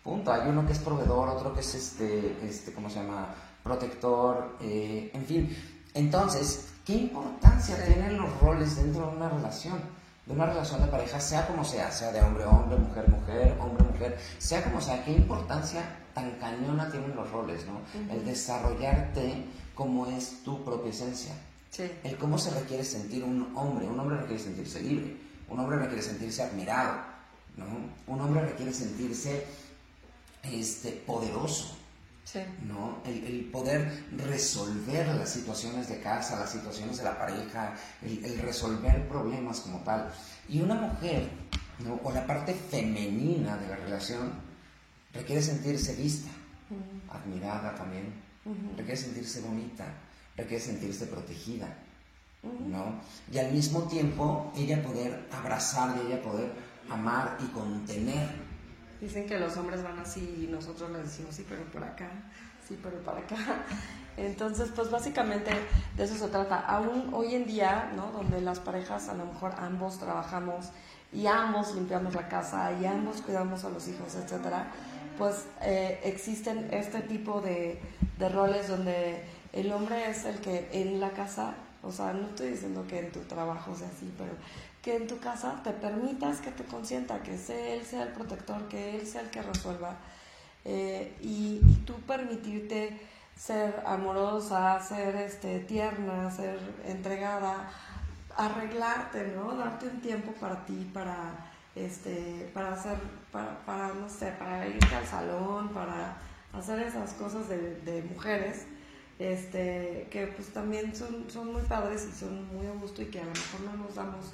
Punto. 0.03 0.31
Hay 0.31 0.47
uno 0.47 0.67
que 0.67 0.73
es 0.73 0.77
proveedor, 0.77 1.29
otro 1.29 1.51
que 1.51 1.61
es, 1.61 1.73
este, 1.73 2.37
este 2.43 2.71
¿cómo 2.73 2.91
se 2.91 3.01
llama? 3.01 3.33
Protector, 3.63 4.55
eh, 4.61 5.09
en 5.15 5.25
fin. 5.25 5.57
Entonces, 5.95 6.67
¿qué 6.85 6.93
importancia 6.93 7.83
tienen 7.83 8.19
los 8.19 8.39
roles 8.39 8.75
dentro 8.75 9.09
de 9.09 9.17
una 9.17 9.29
relación? 9.29 9.79
De 10.27 10.33
una 10.33 10.45
relación 10.45 10.79
de 10.79 10.87
pareja, 10.89 11.19
sea 11.19 11.47
como 11.47 11.65
sea, 11.65 11.89
sea 11.89 12.11
de 12.11 12.21
hombre-hombre, 12.21 12.77
mujer-mujer, 12.77 13.57
hombre-mujer, 13.59 14.19
sea 14.37 14.63
como 14.63 14.79
sea, 14.79 15.03
¿qué 15.03 15.13
importancia 15.13 15.81
tan 16.13 16.29
cañona 16.33 16.91
tienen 16.91 17.15
los 17.15 17.31
roles, 17.31 17.65
¿no? 17.65 17.81
El 18.13 18.23
desarrollarte 18.23 19.43
como 19.73 20.05
es 20.05 20.43
tu 20.43 20.63
propia 20.63 20.91
esencia. 20.91 21.33
Sí. 21.71 21.91
El 22.03 22.15
cómo 22.17 22.37
se 22.37 22.51
requiere 22.51 22.83
sentir 22.83 23.23
un 23.23 23.51
hombre. 23.55 23.87
Un 23.87 23.99
hombre 23.99 24.17
requiere 24.17 24.41
sentirse 24.41 24.81
libre. 24.81 25.26
Un 25.49 25.59
hombre 25.59 25.77
requiere 25.77 26.01
sentirse 26.01 26.43
admirado. 26.43 26.97
¿no? 27.55 27.65
Un 28.13 28.21
hombre 28.21 28.45
requiere 28.45 28.73
sentirse 28.73 29.45
este, 30.43 30.91
poderoso. 30.91 31.77
¿no? 32.65 33.01
El, 33.05 33.49
poder 33.51 34.03
resolver 34.17 35.07
las 35.07 35.29
situaciones 35.29 35.87
de 35.87 36.01
casa, 36.01 36.37
las 36.37 36.51
situaciones 36.51 36.97
de 36.97 37.03
la 37.03 37.17
pareja, 37.17 37.73
el, 38.01 38.39
resolver 38.39 39.07
problemas 39.07 39.61
como 39.61 39.79
tal. 39.79 40.11
Y 40.49 40.61
una 40.61 40.75
mujer, 40.75 41.29
¿no? 41.79 41.99
o 42.03 42.11
la 42.11 42.25
parte 42.27 42.53
femenina 42.53 43.57
de 43.57 43.67
la 43.67 43.75
relación, 43.77 44.33
requiere 45.13 45.41
sentirse 45.41 45.95
vista, 45.95 46.29
admirada 47.09 47.73
también, 47.75 48.13
requiere 48.75 48.97
sentirse 48.97 49.41
bonita, 49.41 49.85
requiere 50.35 50.63
sentirse 50.63 51.07
protegida. 51.07 51.67
¿No? 52.43 52.99
Y 53.31 53.37
al 53.37 53.51
mismo 53.51 53.83
tiempo 53.83 54.51
ella 54.55 54.81
poder 54.81 55.27
abrazar 55.31 55.97
y 55.97 56.07
ella 56.07 56.21
poder 56.21 56.51
amar 56.89 57.37
y 57.43 57.47
contener 57.47 58.47
Dicen 59.01 59.27
que 59.27 59.37
los 59.37 59.55
hombres 59.57 59.83
van 59.83 59.99
así 59.99 60.43
y 60.43 60.51
nosotros 60.51 60.89
les 60.89 61.03
decimos 61.03 61.35
sí, 61.35 61.45
pero 61.47 61.63
por 61.65 61.83
acá, 61.83 62.09
sí, 62.67 62.79
pero 62.81 62.97
para 63.03 63.19
acá. 63.19 63.35
Entonces, 64.17 64.71
pues 64.75 64.89
básicamente 64.89 65.51
de 65.95 66.03
eso 66.03 66.15
se 66.15 66.27
trata. 66.29 66.59
Aún 66.61 67.13
hoy 67.13 67.35
en 67.35 67.45
día, 67.45 67.91
¿no? 67.95 68.11
Donde 68.11 68.41
las 68.41 68.59
parejas 68.59 69.07
a 69.09 69.13
lo 69.13 69.25
mejor 69.25 69.53
ambos 69.59 69.99
trabajamos 69.99 70.69
y 71.13 71.27
ambos 71.27 71.75
limpiamos 71.75 72.15
la 72.15 72.27
casa 72.27 72.71
y 72.81 72.85
ambos 72.85 73.21
cuidamos 73.21 73.63
a 73.65 73.69
los 73.69 73.87
hijos, 73.87 74.15
etcétera, 74.15 74.71
pues 75.19 75.45
eh, 75.61 75.99
existen 76.03 76.67
este 76.71 77.01
tipo 77.01 77.39
de, 77.39 77.79
de 78.17 78.29
roles 78.29 78.67
donde 78.67 79.23
el 79.53 79.71
hombre 79.71 80.09
es 80.09 80.25
el 80.25 80.39
que 80.39 80.69
en 80.73 80.99
la 80.99 81.11
casa, 81.11 81.53
o 81.87 81.91
sea, 81.91 82.11
no 82.11 82.27
estoy 82.27 82.49
diciendo 82.49 82.85
que 82.87 82.99
en 82.99 83.11
tu 83.11 83.21
trabajo 83.21 83.73
sea 83.75 83.87
así, 83.87 84.13
pero 84.17 84.31
que 84.81 84.95
en 84.97 85.07
tu 85.07 85.19
casa 85.19 85.61
te 85.63 85.71
permitas 85.71 86.41
que 86.41 86.51
te 86.51 86.63
consienta, 86.65 87.23
que 87.23 87.33
él 87.33 87.85
sea 87.85 88.03
el 88.03 88.09
protector, 88.09 88.67
que 88.67 88.97
él 88.97 89.07
sea 89.07 89.21
el 89.21 89.29
que 89.29 89.41
resuelva. 89.41 89.95
Eh, 90.65 91.15
y, 91.21 91.61
tú 91.85 91.93
permitirte 92.01 92.99
ser 93.37 93.81
amorosa, 93.85 94.81
ser 94.81 95.15
este, 95.15 95.59
tierna, 95.59 96.29
ser 96.29 96.59
entregada, 96.85 97.69
arreglarte, 98.35 99.27
¿no? 99.35 99.55
Darte 99.55 99.87
un 99.87 100.01
tiempo 100.01 100.33
para 100.33 100.65
ti, 100.65 100.89
para, 100.93 101.31
este, 101.73 102.49
para 102.53 102.73
hacer, 102.73 102.97
para, 103.31 103.65
para 103.65 103.93
no 103.93 104.09
sé, 104.09 104.31
para 104.33 104.67
irte 104.67 104.93
al 104.93 105.05
salón, 105.05 105.69
para 105.69 106.17
hacer 106.51 106.79
esas 106.79 107.13
cosas 107.13 107.47
de, 107.47 107.75
de 107.81 108.03
mujeres, 108.03 108.65
este, 109.19 110.07
que 110.11 110.27
pues 110.27 110.49
también 110.49 110.95
son, 110.95 111.29
son 111.29 111.51
muy 111.53 111.63
padres 111.63 112.07
y 112.11 112.17
son 112.17 112.47
muy 112.55 112.67
a 112.67 112.71
gusto 112.71 113.01
y 113.01 113.05
que 113.05 113.19
a 113.19 113.25
lo 113.25 113.31
mejor 113.31 113.61
no 113.61 113.83
nos 113.83 113.95
damos 113.95 114.33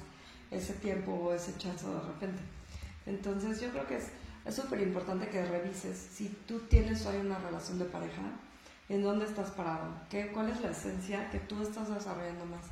ese 0.50 0.74
tiempo 0.74 1.12
o 1.12 1.32
ese 1.32 1.56
chance 1.56 1.86
de 1.86 2.00
repente. 2.00 2.42
Entonces 3.06 3.60
yo 3.60 3.70
creo 3.70 3.86
que 3.86 3.96
es 3.96 4.54
súper 4.54 4.80
importante 4.80 5.28
que 5.28 5.44
revises 5.44 5.96
si 5.96 6.28
tú 6.46 6.60
tienes 6.60 7.04
hoy 7.06 7.16
una 7.16 7.38
relación 7.38 7.78
de 7.78 7.86
pareja, 7.86 8.22
en 8.88 9.02
dónde 9.02 9.24
estás 9.24 9.50
parado, 9.50 9.86
¿Qué, 10.10 10.30
cuál 10.32 10.50
es 10.50 10.60
la 10.60 10.70
esencia 10.70 11.30
que 11.30 11.38
tú 11.38 11.62
estás 11.62 11.92
desarrollando 11.92 12.44
más. 12.44 12.66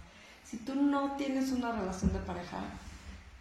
Si 0.45 0.59
tú 0.59 0.75
no 0.75 1.17
tienes 1.17 1.53
una 1.53 1.73
relación 1.73 2.13
de 2.13 2.19
pareja, 2.19 2.59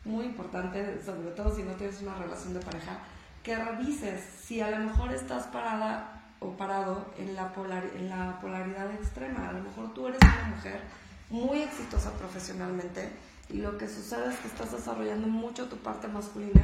muy 0.05 0.25
importante, 0.25 1.01
sobre 1.03 1.31
todo 1.31 1.53
si 1.53 1.63
no 1.63 1.73
tienes 1.73 2.01
una 2.01 2.15
relación 2.15 2.53
de 2.53 2.61
pareja, 2.61 2.99
que 3.43 3.55
revises 3.55 4.21
si 4.41 4.61
a 4.61 4.71
lo 4.71 4.79
mejor 4.85 5.13
estás 5.13 5.47
parada 5.47 6.20
o 6.41 6.57
parado 6.57 7.05
en 7.17 7.35
la, 7.35 7.53
polar, 7.53 7.85
en 7.95 8.09
la 8.09 8.37
polaridad 8.41 8.91
extrema. 8.91 9.47
A 9.47 9.53
lo 9.53 9.63
mejor 9.63 9.93
tú 9.93 10.07
eres 10.07 10.19
una 10.21 10.55
mujer 10.55 10.81
muy 11.29 11.61
exitosa 11.61 12.11
profesionalmente, 12.17 13.09
y 13.53 13.57
lo 13.57 13.77
que 13.77 13.87
sucede 13.87 14.29
es 14.29 14.39
que 14.39 14.47
estás 14.47 14.71
desarrollando 14.71 15.27
mucho 15.27 15.67
tu 15.67 15.77
parte 15.77 16.07
masculina 16.07 16.61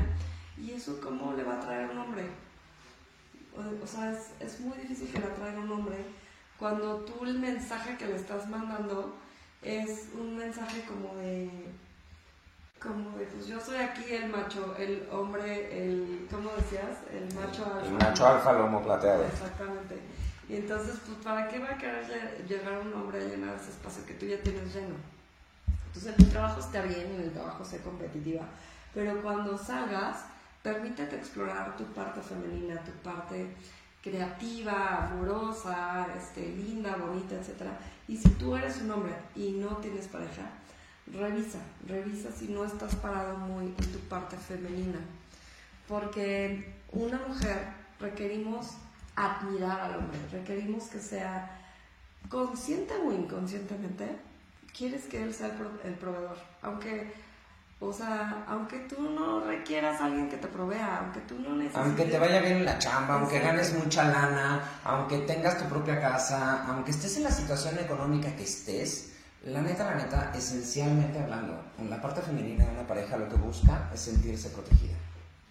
y 0.58 0.72
eso 0.72 1.00
cómo 1.02 1.34
le 1.34 1.44
va 1.44 1.56
a 1.56 1.60
traer 1.60 1.90
un 1.90 1.98
hombre. 1.98 2.24
O, 3.84 3.88
sea, 3.88 4.18
es, 4.40 4.60
muy 4.60 4.78
difícil 4.78 5.12
que 5.12 5.20
le 5.20 5.26
atraiga 5.26 5.60
un 5.60 5.72
hombre 5.72 5.98
cuando 6.60 7.00
tú 7.00 7.26
el 7.26 7.40
mensaje 7.40 7.98
que 7.98 8.06
le 8.06 8.16
estás 8.16 8.48
mandando 8.48 9.16
es 9.64 10.10
un 10.14 10.38
mensaje 10.38 10.84
como 10.86 11.16
de 11.16 11.50
como 12.82 13.18
de 13.18 13.26
pues 13.26 13.48
yo 13.48 13.60
soy 13.60 13.78
aquí 13.78 14.04
el 14.14 14.30
macho, 14.30 14.76
el 14.78 15.08
hombre, 15.12 15.86
el 15.86 16.28
¿cómo 16.30 16.52
decías? 16.58 16.98
El 17.12 17.34
macho 17.34 17.66
alfa. 17.66 17.88
El 17.88 17.94
macho 17.94 18.28
alfa 18.28 18.54
lomo 18.54 18.84
plateado. 18.84 19.24
Exactamente. 19.26 20.00
Y 20.50 20.56
entonces, 20.56 21.00
pues 21.06 21.18
¿para 21.20 21.48
qué 21.50 21.60
va 21.60 21.72
a 21.72 21.78
querer 21.78 22.46
llegar 22.48 22.80
un 22.80 22.94
hombre 22.94 23.22
a 23.22 23.26
llenar 23.26 23.56
ese 23.56 23.72
espacio 23.72 24.06
que 24.06 24.14
tú 24.14 24.26
ya 24.26 24.42
tienes 24.42 24.74
lleno? 24.74 24.96
Entonces 25.88 26.16
el 26.18 26.30
trabajo 26.30 26.60
está 26.60 26.82
bien, 26.84 27.12
en 27.16 27.22
el 27.22 27.32
trabajo 27.32 27.66
sé 27.66 27.82
competitiva, 27.82 28.44
pero 28.94 29.22
cuando 29.22 29.58
salgas, 29.58 30.26
permítete 30.62 31.16
explorar 31.16 31.76
tu 31.76 31.84
parte 31.86 32.22
femenina, 32.22 32.82
tu 32.84 32.92
parte 33.04 33.56
creativa, 34.02 35.08
amorosa, 35.08 36.08
este, 36.16 36.48
linda, 36.48 36.96
bonita, 36.96 37.36
etc. 37.36 37.72
Y 38.08 38.16
si 38.16 38.30
tú 38.32 38.56
eres 38.56 38.82
un 38.82 38.92
hombre 38.92 39.14
y 39.36 39.52
no 39.52 39.78
tienes 39.78 40.08
pareja, 40.08 40.50
revisa, 41.14 41.60
revisa 41.88 42.32
si 42.32 42.48
no 42.48 42.66
estás 42.66 42.96
parado 42.96 43.38
muy 43.38 43.66
en 43.66 43.92
tu 43.92 44.00
parte 44.10 44.38
femenina. 44.38 45.00
Porque 45.88 46.74
una 46.92 47.20
mujer 47.28 47.60
requerimos 48.00 48.72
admirar 49.16 49.82
al 49.82 49.96
hombre, 49.98 50.20
requerimos 50.32 50.86
que 50.86 51.00
sea 51.00 51.52
consciente 52.30 52.94
o 52.96 53.12
inconscientemente 53.12 54.28
quieres 54.78 55.06
que 55.06 55.24
él 55.24 55.34
sea 55.34 55.48
el, 55.84 55.94
proveedor. 55.96 56.38
Aunque, 56.62 57.12
o 57.80 57.92
sea, 57.92 58.46
aunque 58.48 58.80
tú 58.80 59.10
no 59.10 59.44
requieras 59.44 60.00
a 60.00 60.06
alguien 60.06 60.30
que 60.30 60.38
te 60.38 60.48
provea, 60.48 61.00
aunque 61.00 61.22
tú 61.22 61.40
no 61.40 61.56
necesites... 61.56 61.84
Aunque 61.84 62.06
te 62.06 62.20
vaya 62.20 62.42
bien 62.42 62.58
en 62.58 62.66
la 62.66 62.78
chamba, 62.78 63.16
aunque 63.16 63.40
ganes 63.40 63.74
mucha 63.74 64.04
lana, 64.04 64.62
aunque 64.84 65.20
tengas 65.20 65.58
tu 65.58 65.66
propia 65.66 66.00
casa, 66.00 66.66
aunque 66.68 66.92
estés 66.92 67.18
en 67.18 67.24
la 67.24 67.32
situación 67.32 67.80
económica 67.80 68.36
que 68.36 68.44
estés, 68.44 69.17
la 69.46 69.62
neta, 69.62 69.84
la 69.86 69.96
neta, 69.96 70.32
esencialmente 70.36 71.20
hablando, 71.20 71.62
en 71.80 71.90
la 71.90 72.02
parte 72.02 72.22
femenina 72.22 72.66
de 72.66 72.72
una 72.72 72.88
pareja 72.88 73.18
lo 73.18 73.30
que 73.30 73.36
busca 73.36 73.90
es 73.94 74.02
sentirse 74.02 74.50
protegida. 74.50 74.98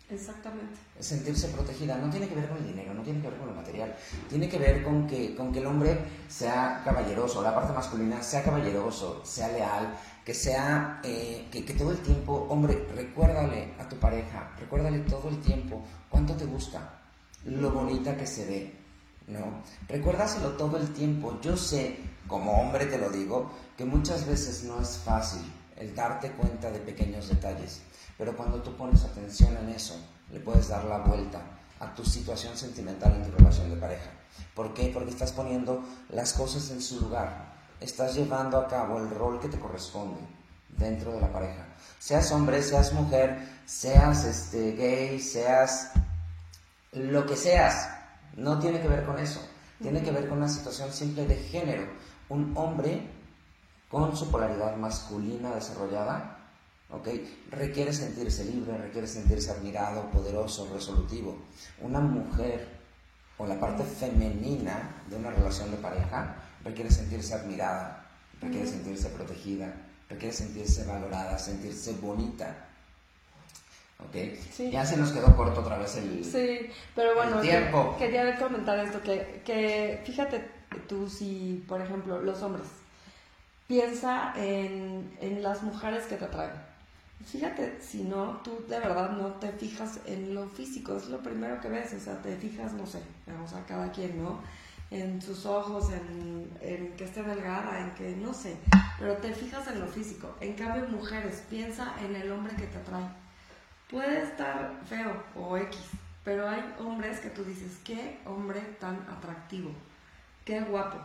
Exactamente. 0.08 0.74
Es 0.98 1.06
sentirse 1.06 1.48
protegida. 1.48 1.98
No 1.98 2.08
tiene 2.10 2.28
que 2.28 2.36
ver 2.36 2.48
con 2.48 2.58
el 2.58 2.66
dinero, 2.66 2.94
no 2.94 3.02
tiene 3.02 3.20
que 3.20 3.28
ver 3.28 3.38
con 3.38 3.48
lo 3.48 3.54
material. 3.54 3.96
Tiene 4.28 4.48
que 4.48 4.58
ver 4.58 4.84
con 4.84 5.06
que, 5.06 5.34
con 5.34 5.52
que 5.52 5.58
el 5.58 5.66
hombre 5.66 5.98
sea 6.28 6.80
caballeroso, 6.84 7.42
la 7.42 7.54
parte 7.54 7.72
masculina 7.72 8.22
sea 8.22 8.44
caballeroso, 8.44 9.24
sea 9.24 9.48
leal, 9.48 9.98
que 10.24 10.32
sea, 10.32 11.00
eh, 11.02 11.48
que, 11.50 11.64
que, 11.64 11.74
todo 11.74 11.90
el 11.90 11.98
tiempo, 11.98 12.46
hombre, 12.48 12.86
recuérdale 12.94 13.74
a 13.80 13.88
tu 13.88 13.96
pareja, 13.96 14.52
recuérdale 14.58 15.00
todo 15.00 15.28
el 15.28 15.40
tiempo 15.40 15.84
cuánto 16.08 16.34
te 16.34 16.44
gusta, 16.44 17.00
lo 17.44 17.70
bonita 17.70 18.16
que 18.16 18.26
se 18.26 18.44
ve, 18.46 18.76
¿no? 19.26 19.62
Recuérdaselo 19.88 20.50
todo 20.50 20.76
el 20.76 20.92
tiempo. 20.92 21.38
Yo 21.40 21.56
sé, 21.56 21.98
como 22.26 22.60
hombre 22.60 22.86
te 22.86 22.98
lo 22.98 23.10
digo, 23.10 23.50
que 23.76 23.84
muchas 23.84 24.26
veces 24.26 24.64
no 24.64 24.80
es 24.80 24.98
fácil 24.98 25.42
el 25.76 25.94
darte 25.94 26.30
cuenta 26.32 26.70
de 26.70 26.78
pequeños 26.80 27.28
detalles 27.28 27.82
pero 28.18 28.36
cuando 28.36 28.62
tú 28.62 28.76
pones 28.76 29.04
atención 29.04 29.56
en 29.58 29.68
eso, 29.70 29.94
le 30.32 30.40
puedes 30.40 30.68
dar 30.68 30.84
la 30.84 30.98
vuelta 30.98 31.40
a 31.80 31.94
tu 31.94 32.04
situación 32.04 32.56
sentimental 32.56 33.14
en 33.14 33.24
tu 33.24 33.36
relación 33.36 33.70
de 33.70 33.76
pareja. 33.76 34.10
¿Por 34.54 34.72
qué? 34.72 34.90
Porque 34.92 35.10
estás 35.10 35.32
poniendo 35.32 35.84
las 36.08 36.32
cosas 36.32 36.70
en 36.70 36.80
su 36.80 37.00
lugar. 37.00 37.54
Estás 37.80 38.14
llevando 38.14 38.58
a 38.58 38.68
cabo 38.68 38.98
el 38.98 39.10
rol 39.10 39.38
que 39.38 39.48
te 39.48 39.58
corresponde 39.58 40.20
dentro 40.68 41.12
de 41.12 41.20
la 41.20 41.30
pareja. 41.30 41.66
Seas 41.98 42.32
hombre, 42.32 42.62
seas 42.62 42.92
mujer, 42.94 43.38
seas 43.66 44.24
este, 44.24 44.72
gay, 44.72 45.20
seas 45.20 45.90
lo 46.92 47.26
que 47.26 47.36
seas. 47.36 47.90
No 48.34 48.58
tiene 48.58 48.80
que 48.80 48.88
ver 48.88 49.04
con 49.04 49.18
eso. 49.18 49.40
Tiene 49.82 50.02
que 50.02 50.10
ver 50.10 50.26
con 50.26 50.38
una 50.38 50.48
situación 50.48 50.90
simple 50.90 51.26
de 51.26 51.36
género. 51.36 51.86
Un 52.28 52.52
hombre 52.56 53.02
con 53.90 54.16
su 54.16 54.30
polaridad 54.30 54.76
masculina 54.76 55.54
desarrollada, 55.54 56.38
¿ok? 56.90 57.08
Requiere 57.50 57.92
sentirse 57.92 58.44
libre, 58.44 58.76
requiere 58.76 59.06
sentirse 59.06 59.50
admirado, 59.50 60.10
poderoso, 60.10 60.68
resolutivo. 60.72 61.36
Una 61.80 62.00
mujer 62.00 62.68
o 63.38 63.46
la 63.46 63.58
parte 63.60 63.84
femenina 63.84 65.02
de 65.08 65.16
una 65.16 65.30
relación 65.30 65.70
de 65.70 65.76
pareja 65.76 66.36
requiere 66.64 66.90
sentirse 66.90 67.34
admirada, 67.34 68.06
requiere 68.40 68.66
sentirse 68.66 69.08
protegida, 69.10 69.72
requiere 70.08 70.34
sentirse 70.34 70.84
valorada, 70.84 71.38
sentirse 71.38 71.92
bonita. 71.94 72.64
¿Ok? 73.98 74.14
Ya 74.70 74.84
se 74.84 74.96
nos 74.98 75.10
quedó 75.10 75.34
corto 75.34 75.60
otra 75.60 75.78
vez 75.78 75.96
el, 75.96 76.22
sí, 76.22 76.70
pero 76.94 77.14
bueno, 77.14 77.40
tiempo. 77.40 77.96
quería 77.98 78.38
comentar 78.38 78.78
esto, 78.80 79.00
que, 79.00 79.40
que 79.42 80.02
fíjate 80.04 80.55
tú 80.80 81.08
si, 81.08 81.64
por 81.68 81.80
ejemplo, 81.80 82.20
los 82.22 82.42
hombres, 82.42 82.66
piensa 83.66 84.32
en, 84.36 85.10
en 85.20 85.42
las 85.42 85.62
mujeres 85.62 86.04
que 86.06 86.16
te 86.16 86.24
atraen. 86.24 86.52
Fíjate, 87.24 87.80
si 87.80 88.04
no, 88.04 88.40
tú 88.44 88.64
de 88.68 88.78
verdad 88.78 89.10
no 89.12 89.32
te 89.34 89.50
fijas 89.50 90.00
en 90.06 90.34
lo 90.34 90.46
físico, 90.48 90.96
es 90.96 91.08
lo 91.08 91.18
primero 91.22 91.60
que 91.60 91.68
ves, 91.68 91.94
o 91.94 92.00
sea, 92.00 92.20
te 92.20 92.36
fijas, 92.36 92.72
no 92.74 92.86
sé, 92.86 93.00
o 93.42 93.48
sea, 93.48 93.64
cada 93.66 93.90
quien, 93.90 94.22
¿no? 94.22 94.40
En 94.90 95.20
sus 95.20 95.46
ojos, 95.46 95.90
en, 95.90 96.48
en 96.60 96.92
que 96.92 97.04
esté 97.04 97.22
delgada, 97.22 97.80
en 97.80 97.90
que, 97.94 98.14
no 98.16 98.32
sé, 98.32 98.56
pero 98.98 99.16
te 99.16 99.32
fijas 99.32 99.66
en 99.68 99.80
lo 99.80 99.86
físico. 99.88 100.36
En 100.40 100.54
cambio, 100.54 100.86
mujeres, 100.88 101.42
piensa 101.50 101.94
en 102.04 102.14
el 102.14 102.30
hombre 102.30 102.54
que 102.54 102.66
te 102.66 102.78
atrae. 102.78 103.08
Puede 103.90 104.22
estar 104.22 104.78
feo 104.88 105.24
o 105.34 105.56
X, 105.56 105.78
pero 106.22 106.48
hay 106.48 106.62
hombres 106.78 107.18
que 107.20 107.30
tú 107.30 107.42
dices, 107.44 107.78
qué 107.82 108.20
hombre 108.26 108.60
tan 108.78 108.96
atractivo, 109.08 109.70
qué 110.46 110.60
guapo. 110.62 110.96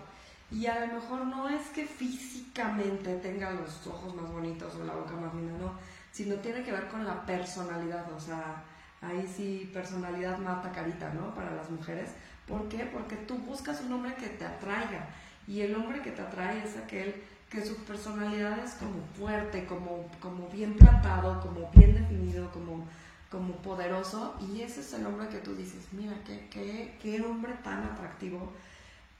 Y 0.50 0.68
a 0.68 0.86
lo 0.86 0.94
mejor 0.94 1.26
no 1.26 1.50
es 1.50 1.68
que 1.70 1.86
físicamente 1.86 3.16
tenga 3.16 3.52
los 3.52 3.86
ojos 3.88 4.16
más 4.16 4.32
bonitos 4.32 4.74
o 4.76 4.86
la 4.86 4.94
boca 4.94 5.14
más 5.14 5.34
linda, 5.34 5.58
no 5.58 5.72
sino 6.12 6.36
tiene 6.36 6.64
que 6.64 6.72
ver 6.72 6.88
con 6.90 7.06
la 7.06 7.26
personalidad, 7.26 8.12
o 8.12 8.20
sea, 8.20 8.64
ahí 9.02 9.28
sí 9.34 9.70
personalidad 9.74 10.38
mata 10.38 10.72
carita, 10.72 11.12
¿no? 11.14 11.34
Para 11.34 11.56
las 11.56 11.70
mujeres. 11.70 12.12
¿Por 12.48 12.68
qué? 12.68 12.80
Porque 12.80 13.16
tú 13.16 13.38
buscas 13.38 13.82
un 13.82 13.94
hombre 13.94 14.14
que 14.16 14.28
te 14.28 14.46
atraiga 14.46 15.08
y 15.48 15.62
el 15.62 15.76
hombre 15.76 16.02
que 16.02 16.12
te 16.12 16.22
atrae 16.22 16.64
es 16.64 16.78
aquel 16.78 17.24
que 17.50 17.66
su 17.66 17.76
personalidad 17.84 18.60
es 18.60 18.74
como 18.74 19.02
fuerte, 19.18 19.66
como, 19.66 20.06
como 20.20 20.48
bien 20.50 20.76
plantado, 20.76 21.40
como 21.40 21.70
bien 21.72 21.94
definido, 21.94 22.52
como, 22.52 22.86
como 23.30 23.54
poderoso 23.58 24.38
y 24.42 24.62
ese 24.62 24.82
es 24.82 24.94
el 24.94 25.06
hombre 25.06 25.30
que 25.30 25.38
tú 25.38 25.56
dices, 25.56 25.88
mira, 25.92 26.16
qué, 26.26 26.48
qué, 26.50 26.98
qué 27.02 27.22
hombre 27.22 27.54
tan 27.64 27.84
atractivo, 27.84 28.52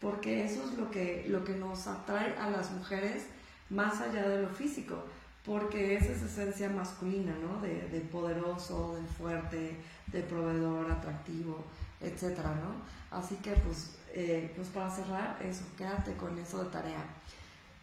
porque 0.02 0.44
eso 0.44 0.64
es 0.66 0.78
lo 0.78 0.92
que, 0.92 1.26
lo 1.30 1.46
que 1.46 1.54
nos 1.54 1.88
atrae 1.88 2.36
a 2.38 2.50
las 2.50 2.72
mujeres 2.72 3.28
más 3.70 4.02
allá 4.02 4.28
de 4.28 4.42
lo 4.42 4.50
físico 4.50 5.06
porque 5.46 5.96
esa 5.96 6.12
es 6.12 6.22
esencia 6.22 6.70
masculina, 6.70 7.34
¿no? 7.42 7.62
De, 7.62 7.88
de, 7.90 8.02
poderoso, 8.02 8.96
de 8.96 9.08
fuerte, 9.08 9.76
de 10.08 10.22
proveedor, 10.22 10.92
atractivo, 10.92 11.64
etcétera, 12.00 12.54
¿no? 12.56 13.18
Así 13.18 13.36
que, 13.38 13.52
pues, 13.52 13.98
eh, 14.14 14.52
pues 14.56 14.68
para 14.70 14.90
cerrar 14.90 15.40
eso, 15.44 15.64
quédate 15.78 16.14
con 16.14 16.38
eso 16.38 16.64
de 16.64 16.70
tarea. 16.70 17.04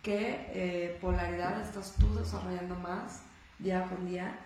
¿Qué 0.02 0.50
eh, 0.54 0.98
polaridad 1.00 1.60
estás 1.60 1.94
tú 1.98 2.14
desarrollando 2.14 2.76
más 2.76 3.22
día 3.58 3.84
con 3.88 4.06
día? 4.06 4.38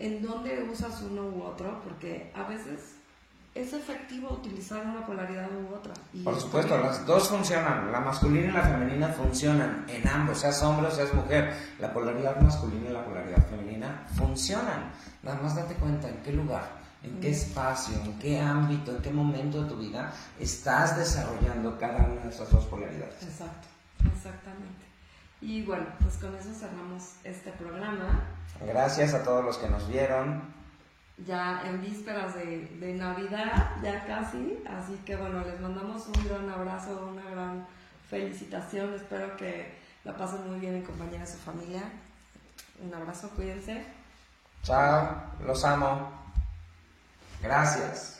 ¿En 0.00 0.20
dónde 0.22 0.64
usas 0.64 1.00
uno 1.02 1.28
u 1.28 1.42
otro? 1.42 1.80
Porque 1.84 2.32
a 2.34 2.42
veces 2.42 2.96
es 3.54 3.72
efectivo 3.72 4.30
utilizar 4.30 4.84
una 4.86 5.04
polaridad 5.04 5.48
u 5.50 5.74
otra. 5.74 5.92
Por 6.22 6.40
supuesto, 6.40 6.78
las 6.78 7.04
dos 7.06 7.28
funcionan, 7.28 7.90
la 7.90 8.00
masculina 8.00 8.48
y 8.48 8.52
la 8.52 8.62
femenina 8.62 9.08
funcionan 9.08 9.84
en 9.88 10.06
ambos, 10.06 10.38
seas 10.38 10.62
hombre 10.62 10.88
o 10.88 10.90
seas 10.90 11.12
mujer. 11.14 11.54
La 11.78 11.92
polaridad 11.92 12.40
masculina 12.40 12.90
y 12.90 12.92
la 12.92 13.04
polaridad 13.04 13.46
femenina 13.48 14.06
funcionan. 14.16 14.92
Nada 15.22 15.40
más 15.42 15.56
date 15.56 15.74
cuenta 15.74 16.08
en 16.08 16.16
qué 16.18 16.32
lugar, 16.32 16.68
en 17.02 17.20
qué 17.20 17.30
espacio, 17.30 17.96
en 18.04 18.18
qué 18.18 18.40
ámbito, 18.40 18.92
en 18.92 19.02
qué 19.02 19.10
momento 19.10 19.62
de 19.62 19.68
tu 19.68 19.76
vida 19.76 20.12
estás 20.38 20.96
desarrollando 20.96 21.76
cada 21.78 22.04
una 22.04 22.22
de 22.22 22.28
esas 22.28 22.50
dos 22.50 22.64
polaridades. 22.66 23.22
Exacto, 23.22 23.66
exactamente. 24.14 24.86
Y 25.40 25.62
bueno, 25.62 25.86
pues 26.00 26.16
con 26.16 26.34
eso 26.34 26.48
cerramos 26.52 27.14
este 27.24 27.50
programa. 27.52 28.24
Gracias 28.66 29.14
a 29.14 29.22
todos 29.22 29.44
los 29.44 29.56
que 29.58 29.68
nos 29.68 29.88
vieron 29.88 30.57
ya 31.26 31.62
en 31.66 31.80
vísperas 31.80 32.34
de, 32.34 32.66
de, 32.80 32.94
Navidad, 32.94 33.76
ya 33.82 34.04
casi. 34.06 34.62
Así 34.68 34.96
que 35.04 35.16
bueno, 35.16 35.44
les 35.44 35.60
mandamos 35.60 36.06
un 36.06 36.24
gran 36.24 36.48
abrazo, 36.48 37.10
una 37.12 37.30
gran 37.30 37.66
felicitación. 38.08 38.94
Espero 38.94 39.36
que 39.36 39.78
la 40.04 40.16
pasen 40.16 40.48
muy 40.48 40.60
bien 40.60 40.74
en 40.74 40.82
compañía 40.82 41.20
de 41.20 41.26
su 41.26 41.38
familia. 41.38 41.82
Un 42.80 42.94
abrazo, 42.94 43.30
cuídense. 43.30 43.84
Chao, 44.62 45.22
los 45.44 45.64
amo. 45.64 46.10
Gracias. 47.42 48.17